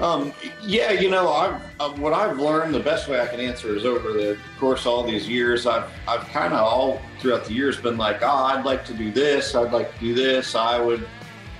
[0.00, 3.74] Um, yeah, you know, I've, uh, what I've learned, the best way I can answer
[3.74, 7.80] is over the course all these years, I've, I've kind of all throughout the years
[7.80, 11.08] been like, oh, I'd like to do this, I'd like to do this, I would,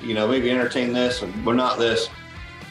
[0.00, 2.06] you know, maybe entertain this, but not this.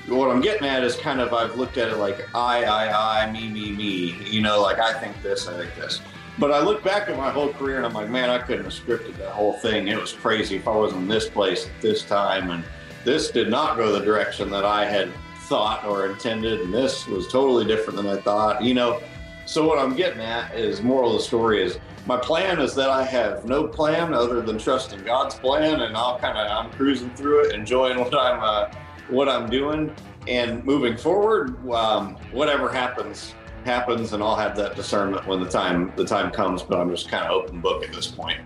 [0.07, 3.31] What I'm getting at is kind of I've looked at it like I, I, I,
[3.31, 4.23] me, me, me.
[4.23, 5.99] You know, like I think this, I think this.
[6.39, 8.73] But I look back at my whole career and I'm like, man, I couldn't have
[8.73, 9.87] scripted that whole thing.
[9.87, 12.51] It was crazy if I wasn't in this place at this time.
[12.51, 12.63] And
[13.03, 15.11] this did not go the direction that I had
[15.45, 16.61] thought or intended.
[16.61, 18.63] And this was totally different than I thought.
[18.63, 19.01] You know,
[19.45, 22.89] so what I'm getting at is moral of the story is my plan is that
[22.89, 27.09] I have no plan other than trusting God's plan, and I'll kind of I'm cruising
[27.15, 28.71] through it, enjoying what I'm uh,
[29.09, 29.93] what I'm doing,
[30.27, 31.69] and moving forward.
[31.69, 33.33] Um, whatever happens,
[33.65, 36.63] happens, and I'll have that discernment when the time the time comes.
[36.63, 38.39] But I'm just kind of open book at this point.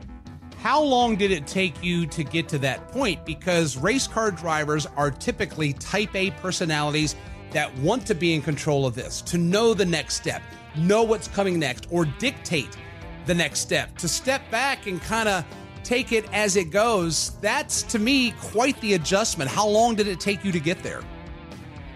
[0.58, 3.26] How long did it take you to get to that point?
[3.26, 7.15] Because race car drivers are typically type A personalities
[7.50, 10.41] that want to be in control of this, to know the next step,
[10.78, 12.78] know what's coming next, or dictate
[13.26, 13.97] the next step.
[13.97, 15.43] To step back and kind of
[15.84, 19.50] take it as it goes, that's to me quite the adjustment.
[19.50, 21.02] How long did it take you to get there?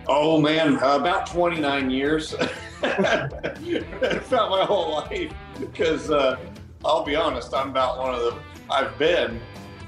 [0.08, 2.34] Oh man, uh, about 29 years.
[2.84, 6.38] about my whole life because uh,
[6.84, 8.38] I'll be honest, I'm about one of the
[8.70, 9.42] I've been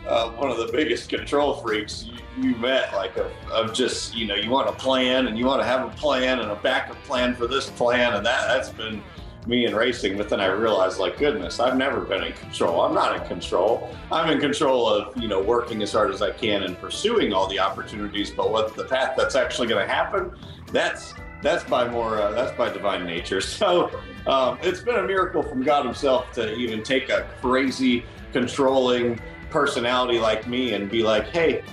[0.08, 2.94] uh, one of the biggest control freaks you, you met.
[2.94, 3.18] Like
[3.52, 6.40] of, just you know you want a plan and you want to have a plan
[6.40, 9.04] and a backup plan for this plan and that that's been
[9.48, 10.18] me in racing.
[10.18, 12.82] But then I realized, like goodness, I've never been in control.
[12.82, 13.96] I'm not in control.
[14.12, 17.48] I'm in control of you know working as hard as I can and pursuing all
[17.48, 18.32] the opportunities.
[18.32, 20.32] But what the path that's actually going to happen,
[20.72, 23.42] that's that's by more uh, that's by divine nature.
[23.58, 23.90] So
[24.28, 30.20] um, it's been a miracle from God Himself to even take a crazy, controlling personality
[30.20, 31.64] like me and be like, hey,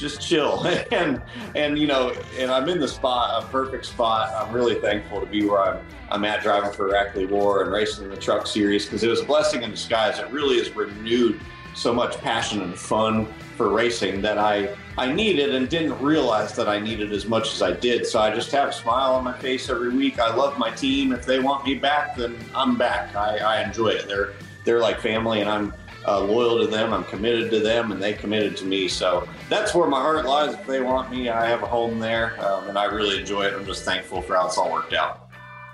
[0.00, 0.66] just chill.
[0.90, 1.22] And
[1.54, 4.32] and you know and i'm in the spot a perfect spot.
[4.34, 8.04] I'm really thankful to be where i'm i'm at driving for Rackley WAR and racing
[8.04, 10.18] in the truck series because it was a blessing in disguise.
[10.18, 11.40] It really has renewed
[11.74, 13.26] so much passion and fun
[13.56, 17.62] for racing that i i needed and didn't realize that i needed as much as
[17.62, 18.06] i did.
[18.06, 20.18] So i just have a smile on my face every week.
[20.18, 21.12] I love my team.
[21.12, 23.14] If they want me back then i'm back.
[23.14, 24.08] I, I enjoy it.
[24.08, 24.32] They're
[24.64, 25.72] they're like family and i'm
[26.10, 26.92] uh, loyal to them.
[26.92, 28.88] I'm committed to them, and they committed to me.
[28.88, 30.54] So that's where my heart lies.
[30.54, 33.54] If they want me, I have a home there, um, and I really enjoy it.
[33.54, 35.28] I'm just thankful for how it's all worked out.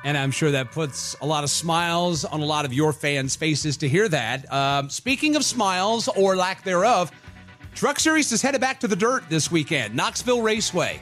[0.05, 3.35] And I'm sure that puts a lot of smiles on a lot of your fans'
[3.35, 4.53] faces to hear that.
[4.53, 7.11] Um, speaking of smiles or lack thereof,
[7.75, 9.95] Truck Series is headed back to the dirt this weekend.
[9.95, 11.01] Knoxville Raceway.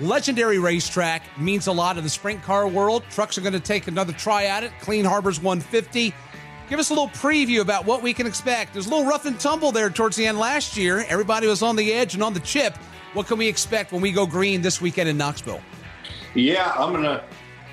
[0.00, 3.04] Legendary racetrack means a lot in the sprint car world.
[3.10, 4.72] Trucks are going to take another try at it.
[4.80, 6.14] Clean Harbors 150
[6.72, 8.72] give us a little preview about what we can expect.
[8.72, 11.04] There's a little rough and tumble there towards the end last year.
[11.06, 12.78] Everybody was on the edge and on the chip.
[13.12, 15.60] What can we expect when we go green this weekend in Knoxville?
[16.34, 17.24] Yeah, I'm gonna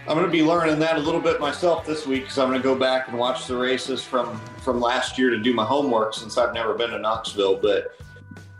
[0.06, 2.76] I'm gonna be learning that a little bit myself this week because I'm gonna go
[2.76, 6.54] back and watch the races from from last year to do my homework since I've
[6.54, 7.56] never been to Knoxville.
[7.56, 7.95] But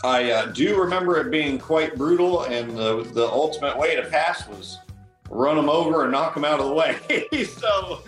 [0.06, 4.48] I uh, do remember it being quite brutal, and the the ultimate way to pass
[4.48, 4.78] was
[5.30, 7.28] run them over and knock them out of the way.
[7.46, 8.04] so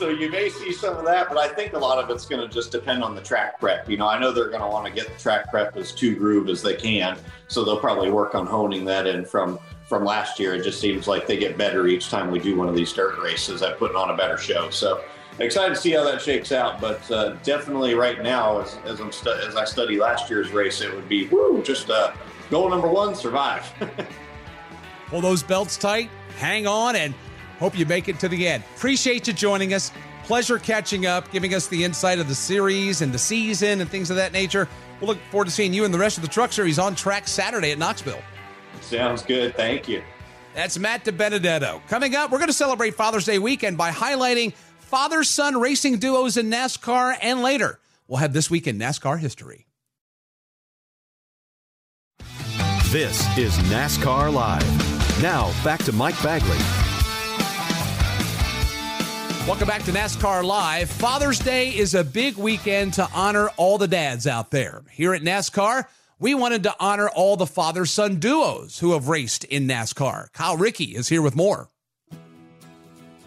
[0.00, 2.40] so you may see some of that, but I think a lot of it's going
[2.40, 3.86] to just depend on the track prep.
[3.86, 6.16] You know, I know they're going to want to get the track prep as two
[6.16, 10.40] groove as they can, so they'll probably work on honing that in from from last
[10.40, 10.54] year.
[10.54, 13.18] It just seems like they get better each time we do one of these dirt
[13.18, 14.70] races at putting on a better show.
[14.70, 15.04] So
[15.38, 19.12] excited to see how that shakes out, but uh, definitely right now, as, as, I'm
[19.12, 22.12] stu- as I study last year's race, it would be woo, just uh,
[22.50, 23.70] goal number one, survive.
[25.08, 27.12] Pull those belts tight, hang on, and
[27.60, 28.64] Hope you make it to the end.
[28.74, 29.92] Appreciate you joining us.
[30.24, 34.10] Pleasure catching up, giving us the insight of the series and the season and things
[34.10, 34.66] of that nature.
[35.00, 37.28] We'll look forward to seeing you and the rest of the truck series on track
[37.28, 38.22] Saturday at Knoxville.
[38.80, 39.54] Sounds good.
[39.56, 40.02] Thank you.
[40.54, 41.86] That's Matt DiBenedetto.
[41.86, 46.36] Coming up, we're going to celebrate Father's Day weekend by highlighting father son racing duos
[46.36, 49.66] in NASCAR, and later, we'll have this week in NASCAR history.
[52.86, 55.22] This is NASCAR Live.
[55.22, 56.58] Now, back to Mike Bagley.
[59.46, 60.90] Welcome back to NASCAR Live.
[60.90, 64.82] Father's Day is a big weekend to honor all the dads out there.
[64.92, 65.86] Here at NASCAR,
[66.18, 70.30] we wanted to honor all the father son duos who have raced in NASCAR.
[70.34, 71.68] Kyle Rickey is here with more.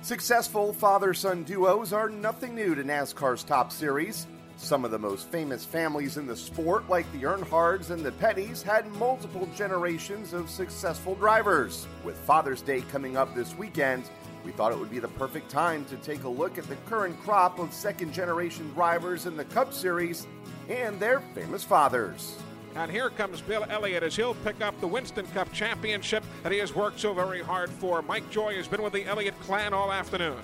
[0.04, 4.28] Successful father son duos are nothing new to NASCAR's top series.
[4.56, 8.62] Some of the most famous families in the sport, like the Earnhardts and the Pettys,
[8.62, 11.88] had multiple generations of successful drivers.
[12.06, 14.04] With Father's Day coming up this weekend,
[14.46, 17.20] we thought it would be the perfect time to take a look at the current
[17.24, 20.28] crop of second generation drivers in the Cup Series
[20.70, 22.38] and their famous fathers.
[22.76, 26.58] And here comes Bill Elliott as he'll pick up the Winston Cup championship that he
[26.58, 28.02] has worked so very hard for.
[28.02, 30.38] Mike Joy has been with the Elliott clan all afternoon.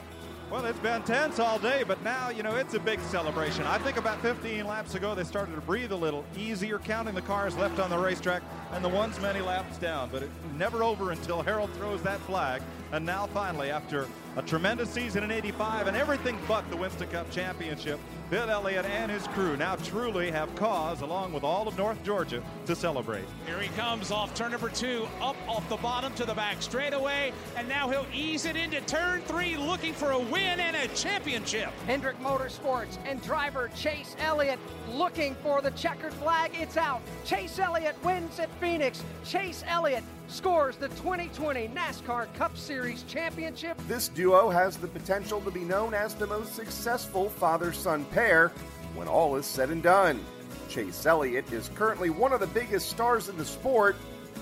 [0.52, 3.68] Well, it's been tense all day, but now, you know, it's a big celebration.
[3.68, 7.22] I think about 15 laps ago, they started to breathe a little easier, counting the
[7.22, 8.42] cars left on the racetrack
[8.72, 10.10] and the ones many laps down.
[10.12, 12.64] But it never over until Harold throws that flag.
[12.92, 17.30] And now, finally, after a tremendous season in 85 and everything but the Winston Cup
[17.30, 22.04] Championship, Bill Elliott and his crew now truly have cause, along with all of North
[22.04, 23.26] Georgia, to celebrate.
[23.48, 27.34] Here he comes off turn number two, up off the bottom to the back straightaway,
[27.58, 31.70] and now he'll ease it into turn three, looking for a win and a championship.
[31.88, 34.60] Hendrick Motorsports and driver Chase Elliott
[34.92, 36.52] looking for the checkered flag.
[36.54, 37.02] It's out.
[37.26, 39.04] Chase Elliott wins at Phoenix.
[39.26, 43.78] Chase Elliott scores the 2020 NASCAR Cup Series championship.
[43.88, 48.50] This duo has the potential to be known as the most successful father son pair
[48.94, 50.24] when all is said and done.
[50.70, 53.96] Chase Elliott is currently one of the biggest stars in the sport.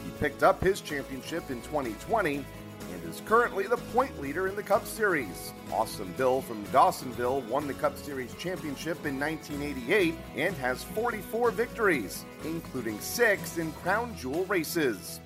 [0.04, 2.46] He picked up his championship in 2020
[2.94, 5.54] and is currently the point leader in the Cup Series.
[5.72, 12.26] Awesome Bill from Dawsonville won the Cup Series championship in 1988 and has 44 victories,
[12.44, 15.22] including six in Crown Jewel races.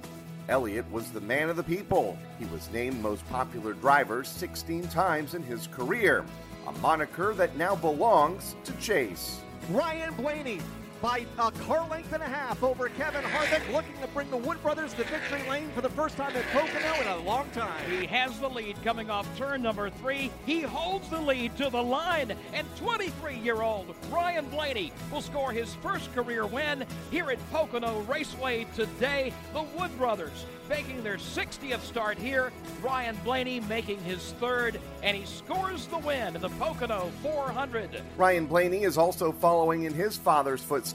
[0.49, 2.17] Elliott was the man of the people.
[2.39, 6.25] He was named most popular driver 16 times in his career,
[6.67, 9.39] a moniker that now belongs to Chase.
[9.69, 10.59] Ryan Blaney
[11.01, 14.61] by a car length and a half over Kevin Harvick, looking to bring the Wood
[14.61, 17.89] brothers to victory lane for the first time at Pocono in a long time.
[17.89, 20.31] He has the lead coming off turn number three.
[20.45, 26.13] He holds the lead to the line, and 23-year-old Ryan Blaney will score his first
[26.13, 29.33] career win here at Pocono Raceway today.
[29.53, 32.51] The Wood brothers making their 60th start here.
[32.81, 38.01] Ryan Blaney making his third, and he scores the win in the Pocono 400.
[38.15, 40.90] Ryan Blaney is also following in his father's footsteps.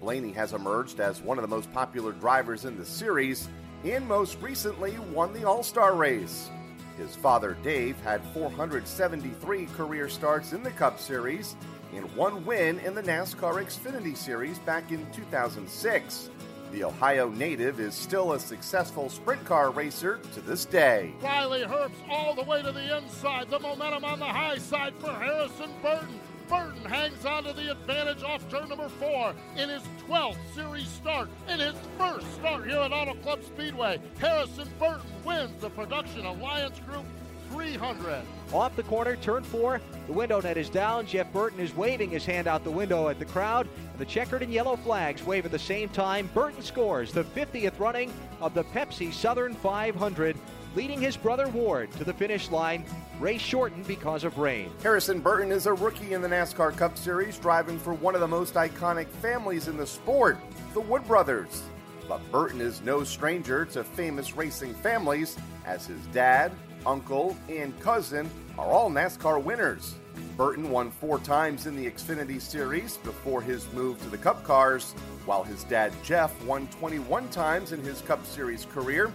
[0.00, 3.48] Blaney has emerged as one of the most popular drivers in the series
[3.84, 6.50] and most recently won the All Star race.
[6.96, 11.56] His father, Dave, had 473 career starts in the Cup Series
[11.94, 16.30] and one win in the NASCAR Xfinity Series back in 2006.
[16.70, 21.14] The Ohio native is still a successful sprint car racer to this day.
[21.22, 23.48] Riley Herbst all the way to the inside.
[23.48, 26.20] The momentum on the high side for Harrison Burton.
[26.48, 31.28] Burton hangs on to the advantage off turn number four in his 12th series start.
[31.48, 36.80] In his first start here at Auto Club Speedway, Harrison Burton wins the Production Alliance
[36.80, 37.04] Group
[37.50, 38.22] 300.
[38.52, 39.80] Off the corner, turn four.
[40.06, 41.06] The window net is down.
[41.06, 43.68] Jeff Burton is waving his hand out the window at the crowd.
[43.98, 46.30] The checkered and yellow flags wave at the same time.
[46.32, 50.36] Burton scores the 50th running of the Pepsi Southern 500,
[50.74, 52.84] leading his brother Ward to the finish line.
[53.20, 54.70] Race shortened because of rain.
[54.82, 58.28] Harrison Burton is a rookie in the NASCAR Cup Series, driving for one of the
[58.28, 60.38] most iconic families in the sport,
[60.74, 61.62] the Wood Brothers.
[62.08, 66.52] But Burton is no stranger to famous racing families, as his dad,
[66.86, 69.96] uncle, and cousin are all NASCAR winners.
[70.36, 74.92] Burton won four times in the Xfinity Series before his move to the Cup cars,
[75.26, 79.12] while his dad Jeff won 21 times in his Cup Series career,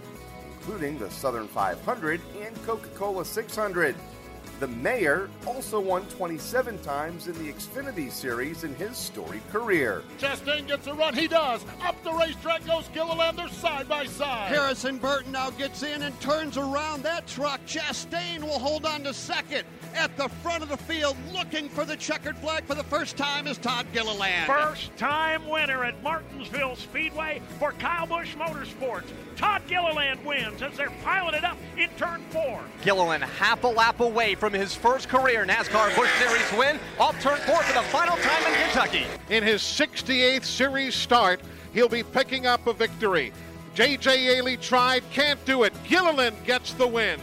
[0.64, 3.94] including the Southern 500 and Coca Cola 600.
[4.60, 10.04] The mayor also won 27 times in the Xfinity Series in his storied career.
[10.18, 11.12] Chastain gets a run.
[11.12, 11.64] He does.
[11.82, 13.36] Up the racetrack goes Gilliland.
[13.36, 14.48] They're side by side.
[14.48, 17.60] Harrison Burton now gets in and turns around that truck.
[17.66, 19.64] Chastain will hold on to second.
[19.94, 23.46] At the front of the field, looking for the checkered flag for the first time,
[23.46, 24.46] is Todd Gilliland.
[24.46, 29.10] First time winner at Martinsville Speedway for Kyle Busch Motorsports.
[29.36, 32.60] Todd Gilliland wins as they're piling it up in turn four.
[32.82, 37.38] Gilliland half a lap away from his first career NASCAR Busch Series win, off turn
[37.40, 39.06] four for the final time in Kentucky.
[39.30, 41.40] In his 68th series start,
[41.72, 43.32] he'll be picking up a victory.
[43.74, 44.24] J.J.
[44.24, 45.72] Yeley tried, can't do it.
[45.84, 47.18] Gilliland gets the win.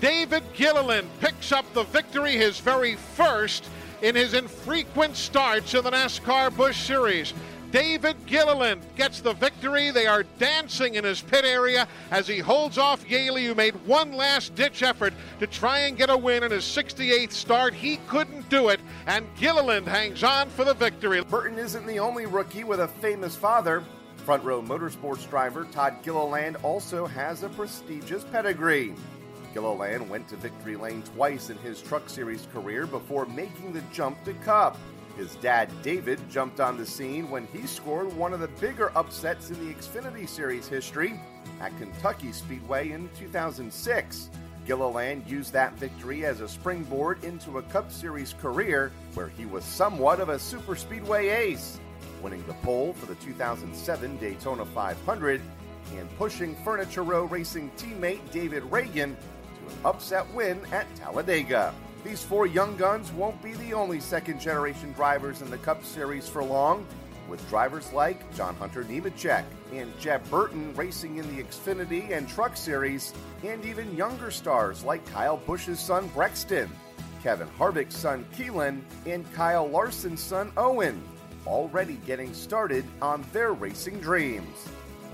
[0.00, 3.68] David Gilliland picks up the victory, his very first
[4.00, 7.34] in his infrequent starts in the NASCAR Busch Series.
[7.72, 9.90] David Gilliland gets the victory.
[9.90, 14.12] They are dancing in his pit area as he holds off Yeley, who made one
[14.12, 17.72] last ditch effort to try and get a win in his 68th start.
[17.72, 21.22] He couldn't do it, and Gilliland hangs on for the victory.
[21.22, 23.84] Burton isn't the only rookie with a famous father.
[24.16, 28.94] Front row motorsports driver Todd Gilliland also has a prestigious pedigree.
[29.54, 34.22] Gilliland went to victory lane twice in his Truck Series career before making the jump
[34.24, 34.76] to Cup.
[35.20, 39.50] His dad, David, jumped on the scene when he scored one of the bigger upsets
[39.50, 41.20] in the Xfinity Series history
[41.60, 44.30] at Kentucky Speedway in 2006.
[44.64, 49.62] Gilliland used that victory as a springboard into a Cup Series career where he was
[49.62, 51.78] somewhat of a super speedway ace,
[52.22, 55.42] winning the pole for the 2007 Daytona 500
[55.98, 61.74] and pushing Furniture Row Racing teammate David Ragan to an upset win at Talladega.
[62.02, 66.26] These four young guns won't be the only second generation drivers in the Cup Series
[66.26, 66.86] for long,
[67.28, 72.56] with drivers like John Hunter Nemechek and Jeb Burton racing in the Xfinity and Truck
[72.56, 73.12] Series,
[73.44, 76.70] and even younger stars like Kyle Busch's son Brexton,
[77.22, 81.02] Kevin Harvick's son Keelan, and Kyle Larson's son Owen,
[81.46, 84.68] already getting started on their racing dreams.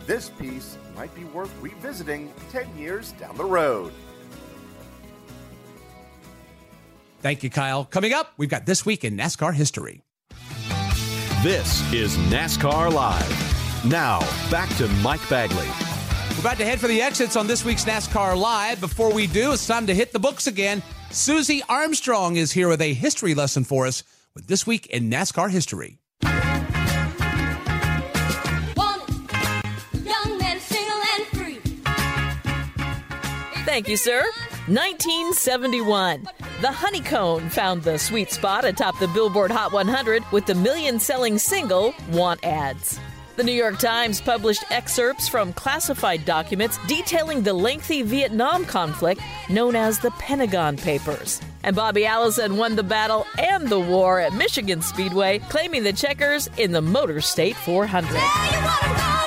[0.07, 3.93] This piece might be worth revisiting 10 years down the road.
[7.26, 7.84] Thank you, Kyle.
[7.84, 10.04] Coming up, we've got This Week in NASCAR History.
[11.42, 13.84] This is NASCAR Live.
[13.84, 15.66] Now, back to Mike Bagley.
[15.66, 18.78] We're about to head for the exits on this week's NASCAR Live.
[18.78, 20.84] Before we do, it's time to hit the books again.
[21.10, 24.04] Susie Armstrong is here with a history lesson for us
[24.36, 25.98] with This Week in NASCAR History.
[28.76, 29.00] One
[30.04, 31.58] young men single and free.
[33.64, 34.22] Thank you, sir.
[34.68, 36.26] 1971.
[36.60, 40.98] The Honey Cone found the sweet spot atop the Billboard Hot 100 with the million
[40.98, 42.98] selling single Want Ads.
[43.36, 49.76] The New York Times published excerpts from classified documents detailing the lengthy Vietnam conflict known
[49.76, 51.40] as the Pentagon Papers.
[51.62, 56.48] And Bobby Allison won the battle and the war at Michigan Speedway, claiming the checkers
[56.56, 59.25] in the Motor State 400.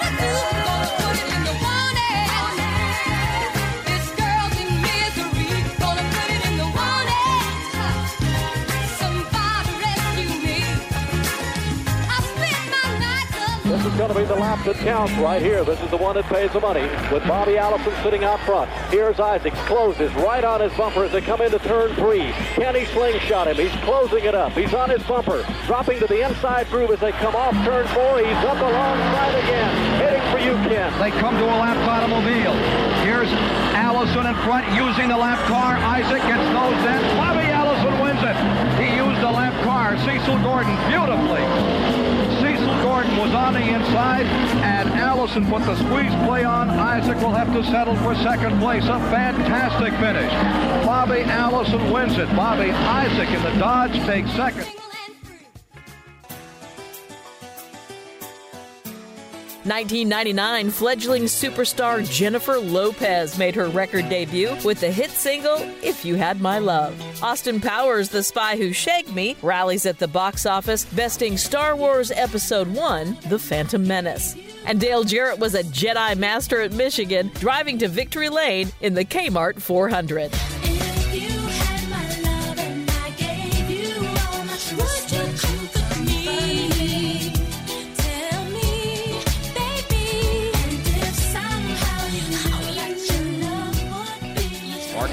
[13.99, 15.65] Going to be the lap that counts right here.
[15.65, 18.71] This is the one that pays the money with Bobby Allison sitting out front.
[18.87, 22.31] Here's Isaacs, closes right on his bumper as they come into turn three.
[22.55, 23.57] Can he slingshot him?
[23.57, 24.53] He's closing it up.
[24.53, 28.23] He's on his bumper, dropping to the inside groove as they come off turn four.
[28.23, 30.97] He's up alongside again, heading for you, Ken.
[30.97, 32.55] They come to a lap automobile.
[33.03, 33.27] Here's
[33.75, 35.75] Allison in front using the lap car.
[35.75, 37.17] Isaac gets nosed in.
[37.19, 38.37] Bobby Allison wins it.
[38.79, 39.97] He used the lap car.
[40.07, 41.43] Cecil Gordon beautifully.
[43.19, 44.25] Was on the inside,
[44.63, 46.69] and Allison put the squeeze play on.
[46.69, 48.85] Isaac will have to settle for second place.
[48.85, 50.31] A fantastic finish.
[50.85, 52.33] Bobby Allison wins it.
[52.33, 54.88] Bobby Isaac in the Dodge takes second.
[59.69, 66.15] 1999 fledgling superstar Jennifer Lopez made her record debut with the hit single If You
[66.15, 66.99] Had My Love.
[67.21, 72.09] Austin Powers, The Spy Who Shagged Me, rallies at the box office, besting Star Wars
[72.09, 74.35] Episode 1 The Phantom Menace.
[74.65, 79.05] And Dale Jarrett was a Jedi Master at Michigan, driving to Victory Lane in the
[79.05, 80.31] Kmart 400.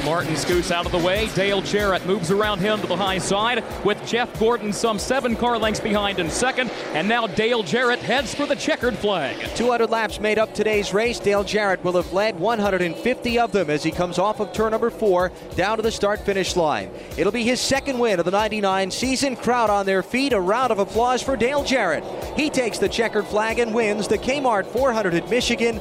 [0.06, 1.28] Martin scoots out of the way.
[1.34, 5.58] Dale Jarrett moves around him to the high side with Jeff Gordon some seven car
[5.58, 6.70] lengths behind in second.
[6.92, 9.36] And now Dale Jarrett heads for the checkered flag.
[9.56, 11.18] 200 laps made up today's race.
[11.18, 14.90] Dale Jarrett will have led 150 of them as he comes off of turn number
[14.90, 16.88] four down to the start finish line.
[17.16, 19.34] It'll be his second win of the 99 season.
[19.34, 20.32] Crowd on their feet.
[20.32, 22.04] A round of applause for Dale Jarrett.
[22.36, 25.80] He takes the checkered flag and wins the Kmart 400 at Michigan.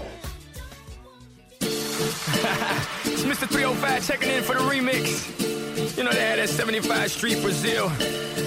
[3.36, 3.49] It's Mr.
[3.49, 5.97] 305 checking in for the remix.
[5.97, 7.91] You know, they had that 75 Street Brazil.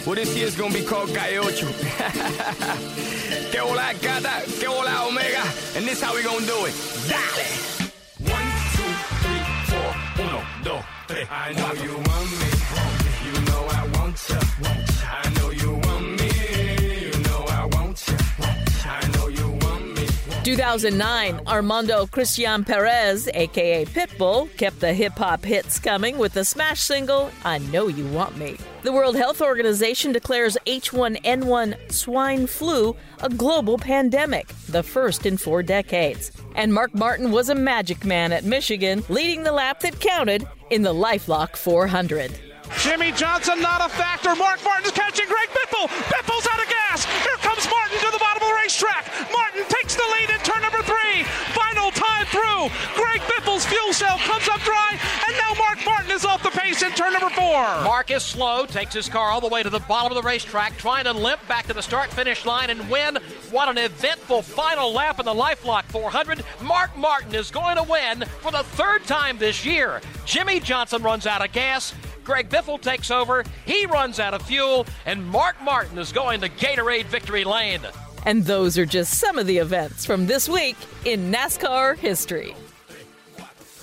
[0.06, 1.66] Well, this year's gonna be called Calle Ocho.
[3.52, 5.44] que hola gata, que hola omega.
[5.76, 6.72] And this how we gonna do it.
[7.04, 7.44] Dale!
[8.32, 8.88] One, two,
[9.20, 11.28] three, four, uno, dos, tres.
[11.30, 12.48] I know you want me.
[13.28, 14.40] You know I want you.
[15.04, 15.27] I
[20.48, 26.80] 2009, Armando Christian Perez, aka Pitbull, kept the hip hop hits coming with the smash
[26.80, 28.56] single, I Know You Want Me.
[28.80, 35.62] The World Health Organization declares H1N1 swine flu a global pandemic, the first in four
[35.62, 36.32] decades.
[36.54, 40.80] And Mark Martin was a magic man at Michigan, leading the lap that counted in
[40.80, 42.32] the Lifelock 400.
[42.78, 44.34] Jimmie Johnson not a factor.
[44.34, 45.88] Mark Martin's catching Greg Biffle.
[45.88, 47.04] Biffle's out of gas.
[47.04, 49.10] Here comes Martin to the bottom of the racetrack.
[49.32, 51.24] Martin takes the lead in turn number three.
[51.54, 52.68] Final time through.
[53.02, 56.82] Greg Biffle's fuel cell comes up dry, and now Mark Martin is off the pace
[56.82, 57.62] in turn number four.
[57.82, 60.76] Mark is slow, takes his car all the way to the bottom of the racetrack,
[60.76, 63.16] trying to limp back to the start finish line and win.
[63.50, 66.44] What an eventful final lap in the Lifelock 400.
[66.60, 70.02] Mark Martin is going to win for the third time this year.
[70.26, 71.94] Jimmie Johnson runs out of gas.
[72.22, 73.44] Greg Biffle takes over.
[73.64, 77.80] He runs out of fuel, and Mark Martin is going to Gatorade Victory Lane.
[78.28, 80.76] And those are just some of the events from this week
[81.06, 82.54] in NASCAR history.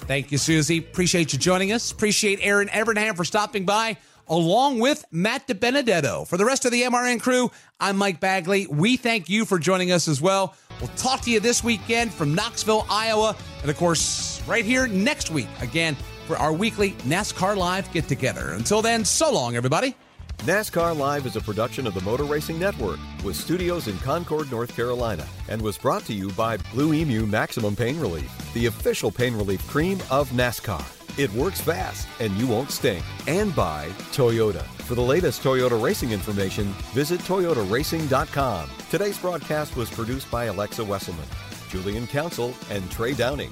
[0.05, 0.77] Thank you, Susie.
[0.77, 1.91] Appreciate you joining us.
[1.91, 6.27] Appreciate Erin Evernham for stopping by, along with Matt DiBenedetto.
[6.27, 8.67] For the rest of the MRN crew, I'm Mike Bagley.
[8.67, 10.55] We thank you for joining us as well.
[10.79, 15.31] We'll talk to you this weekend from Knoxville, Iowa, and of course, right here next
[15.31, 18.51] week again for our weekly NASCAR Live get together.
[18.51, 19.95] Until then, so long, everybody.
[20.43, 24.75] NASCAR Live is a production of the Motor Racing Network with studios in Concord, North
[24.75, 29.35] Carolina, and was brought to you by Blue Emu Maximum Pain Relief, the official pain
[29.35, 30.85] relief cream of NASCAR.
[31.17, 33.03] It works fast and you won't stink.
[33.25, 34.63] And by Toyota.
[34.83, 38.69] For the latest Toyota racing information, visit toyotaracing.com.
[38.91, 41.27] Today's broadcast was produced by Alexa Wesselman,
[41.69, 43.51] Julian Council, and Trey Downing.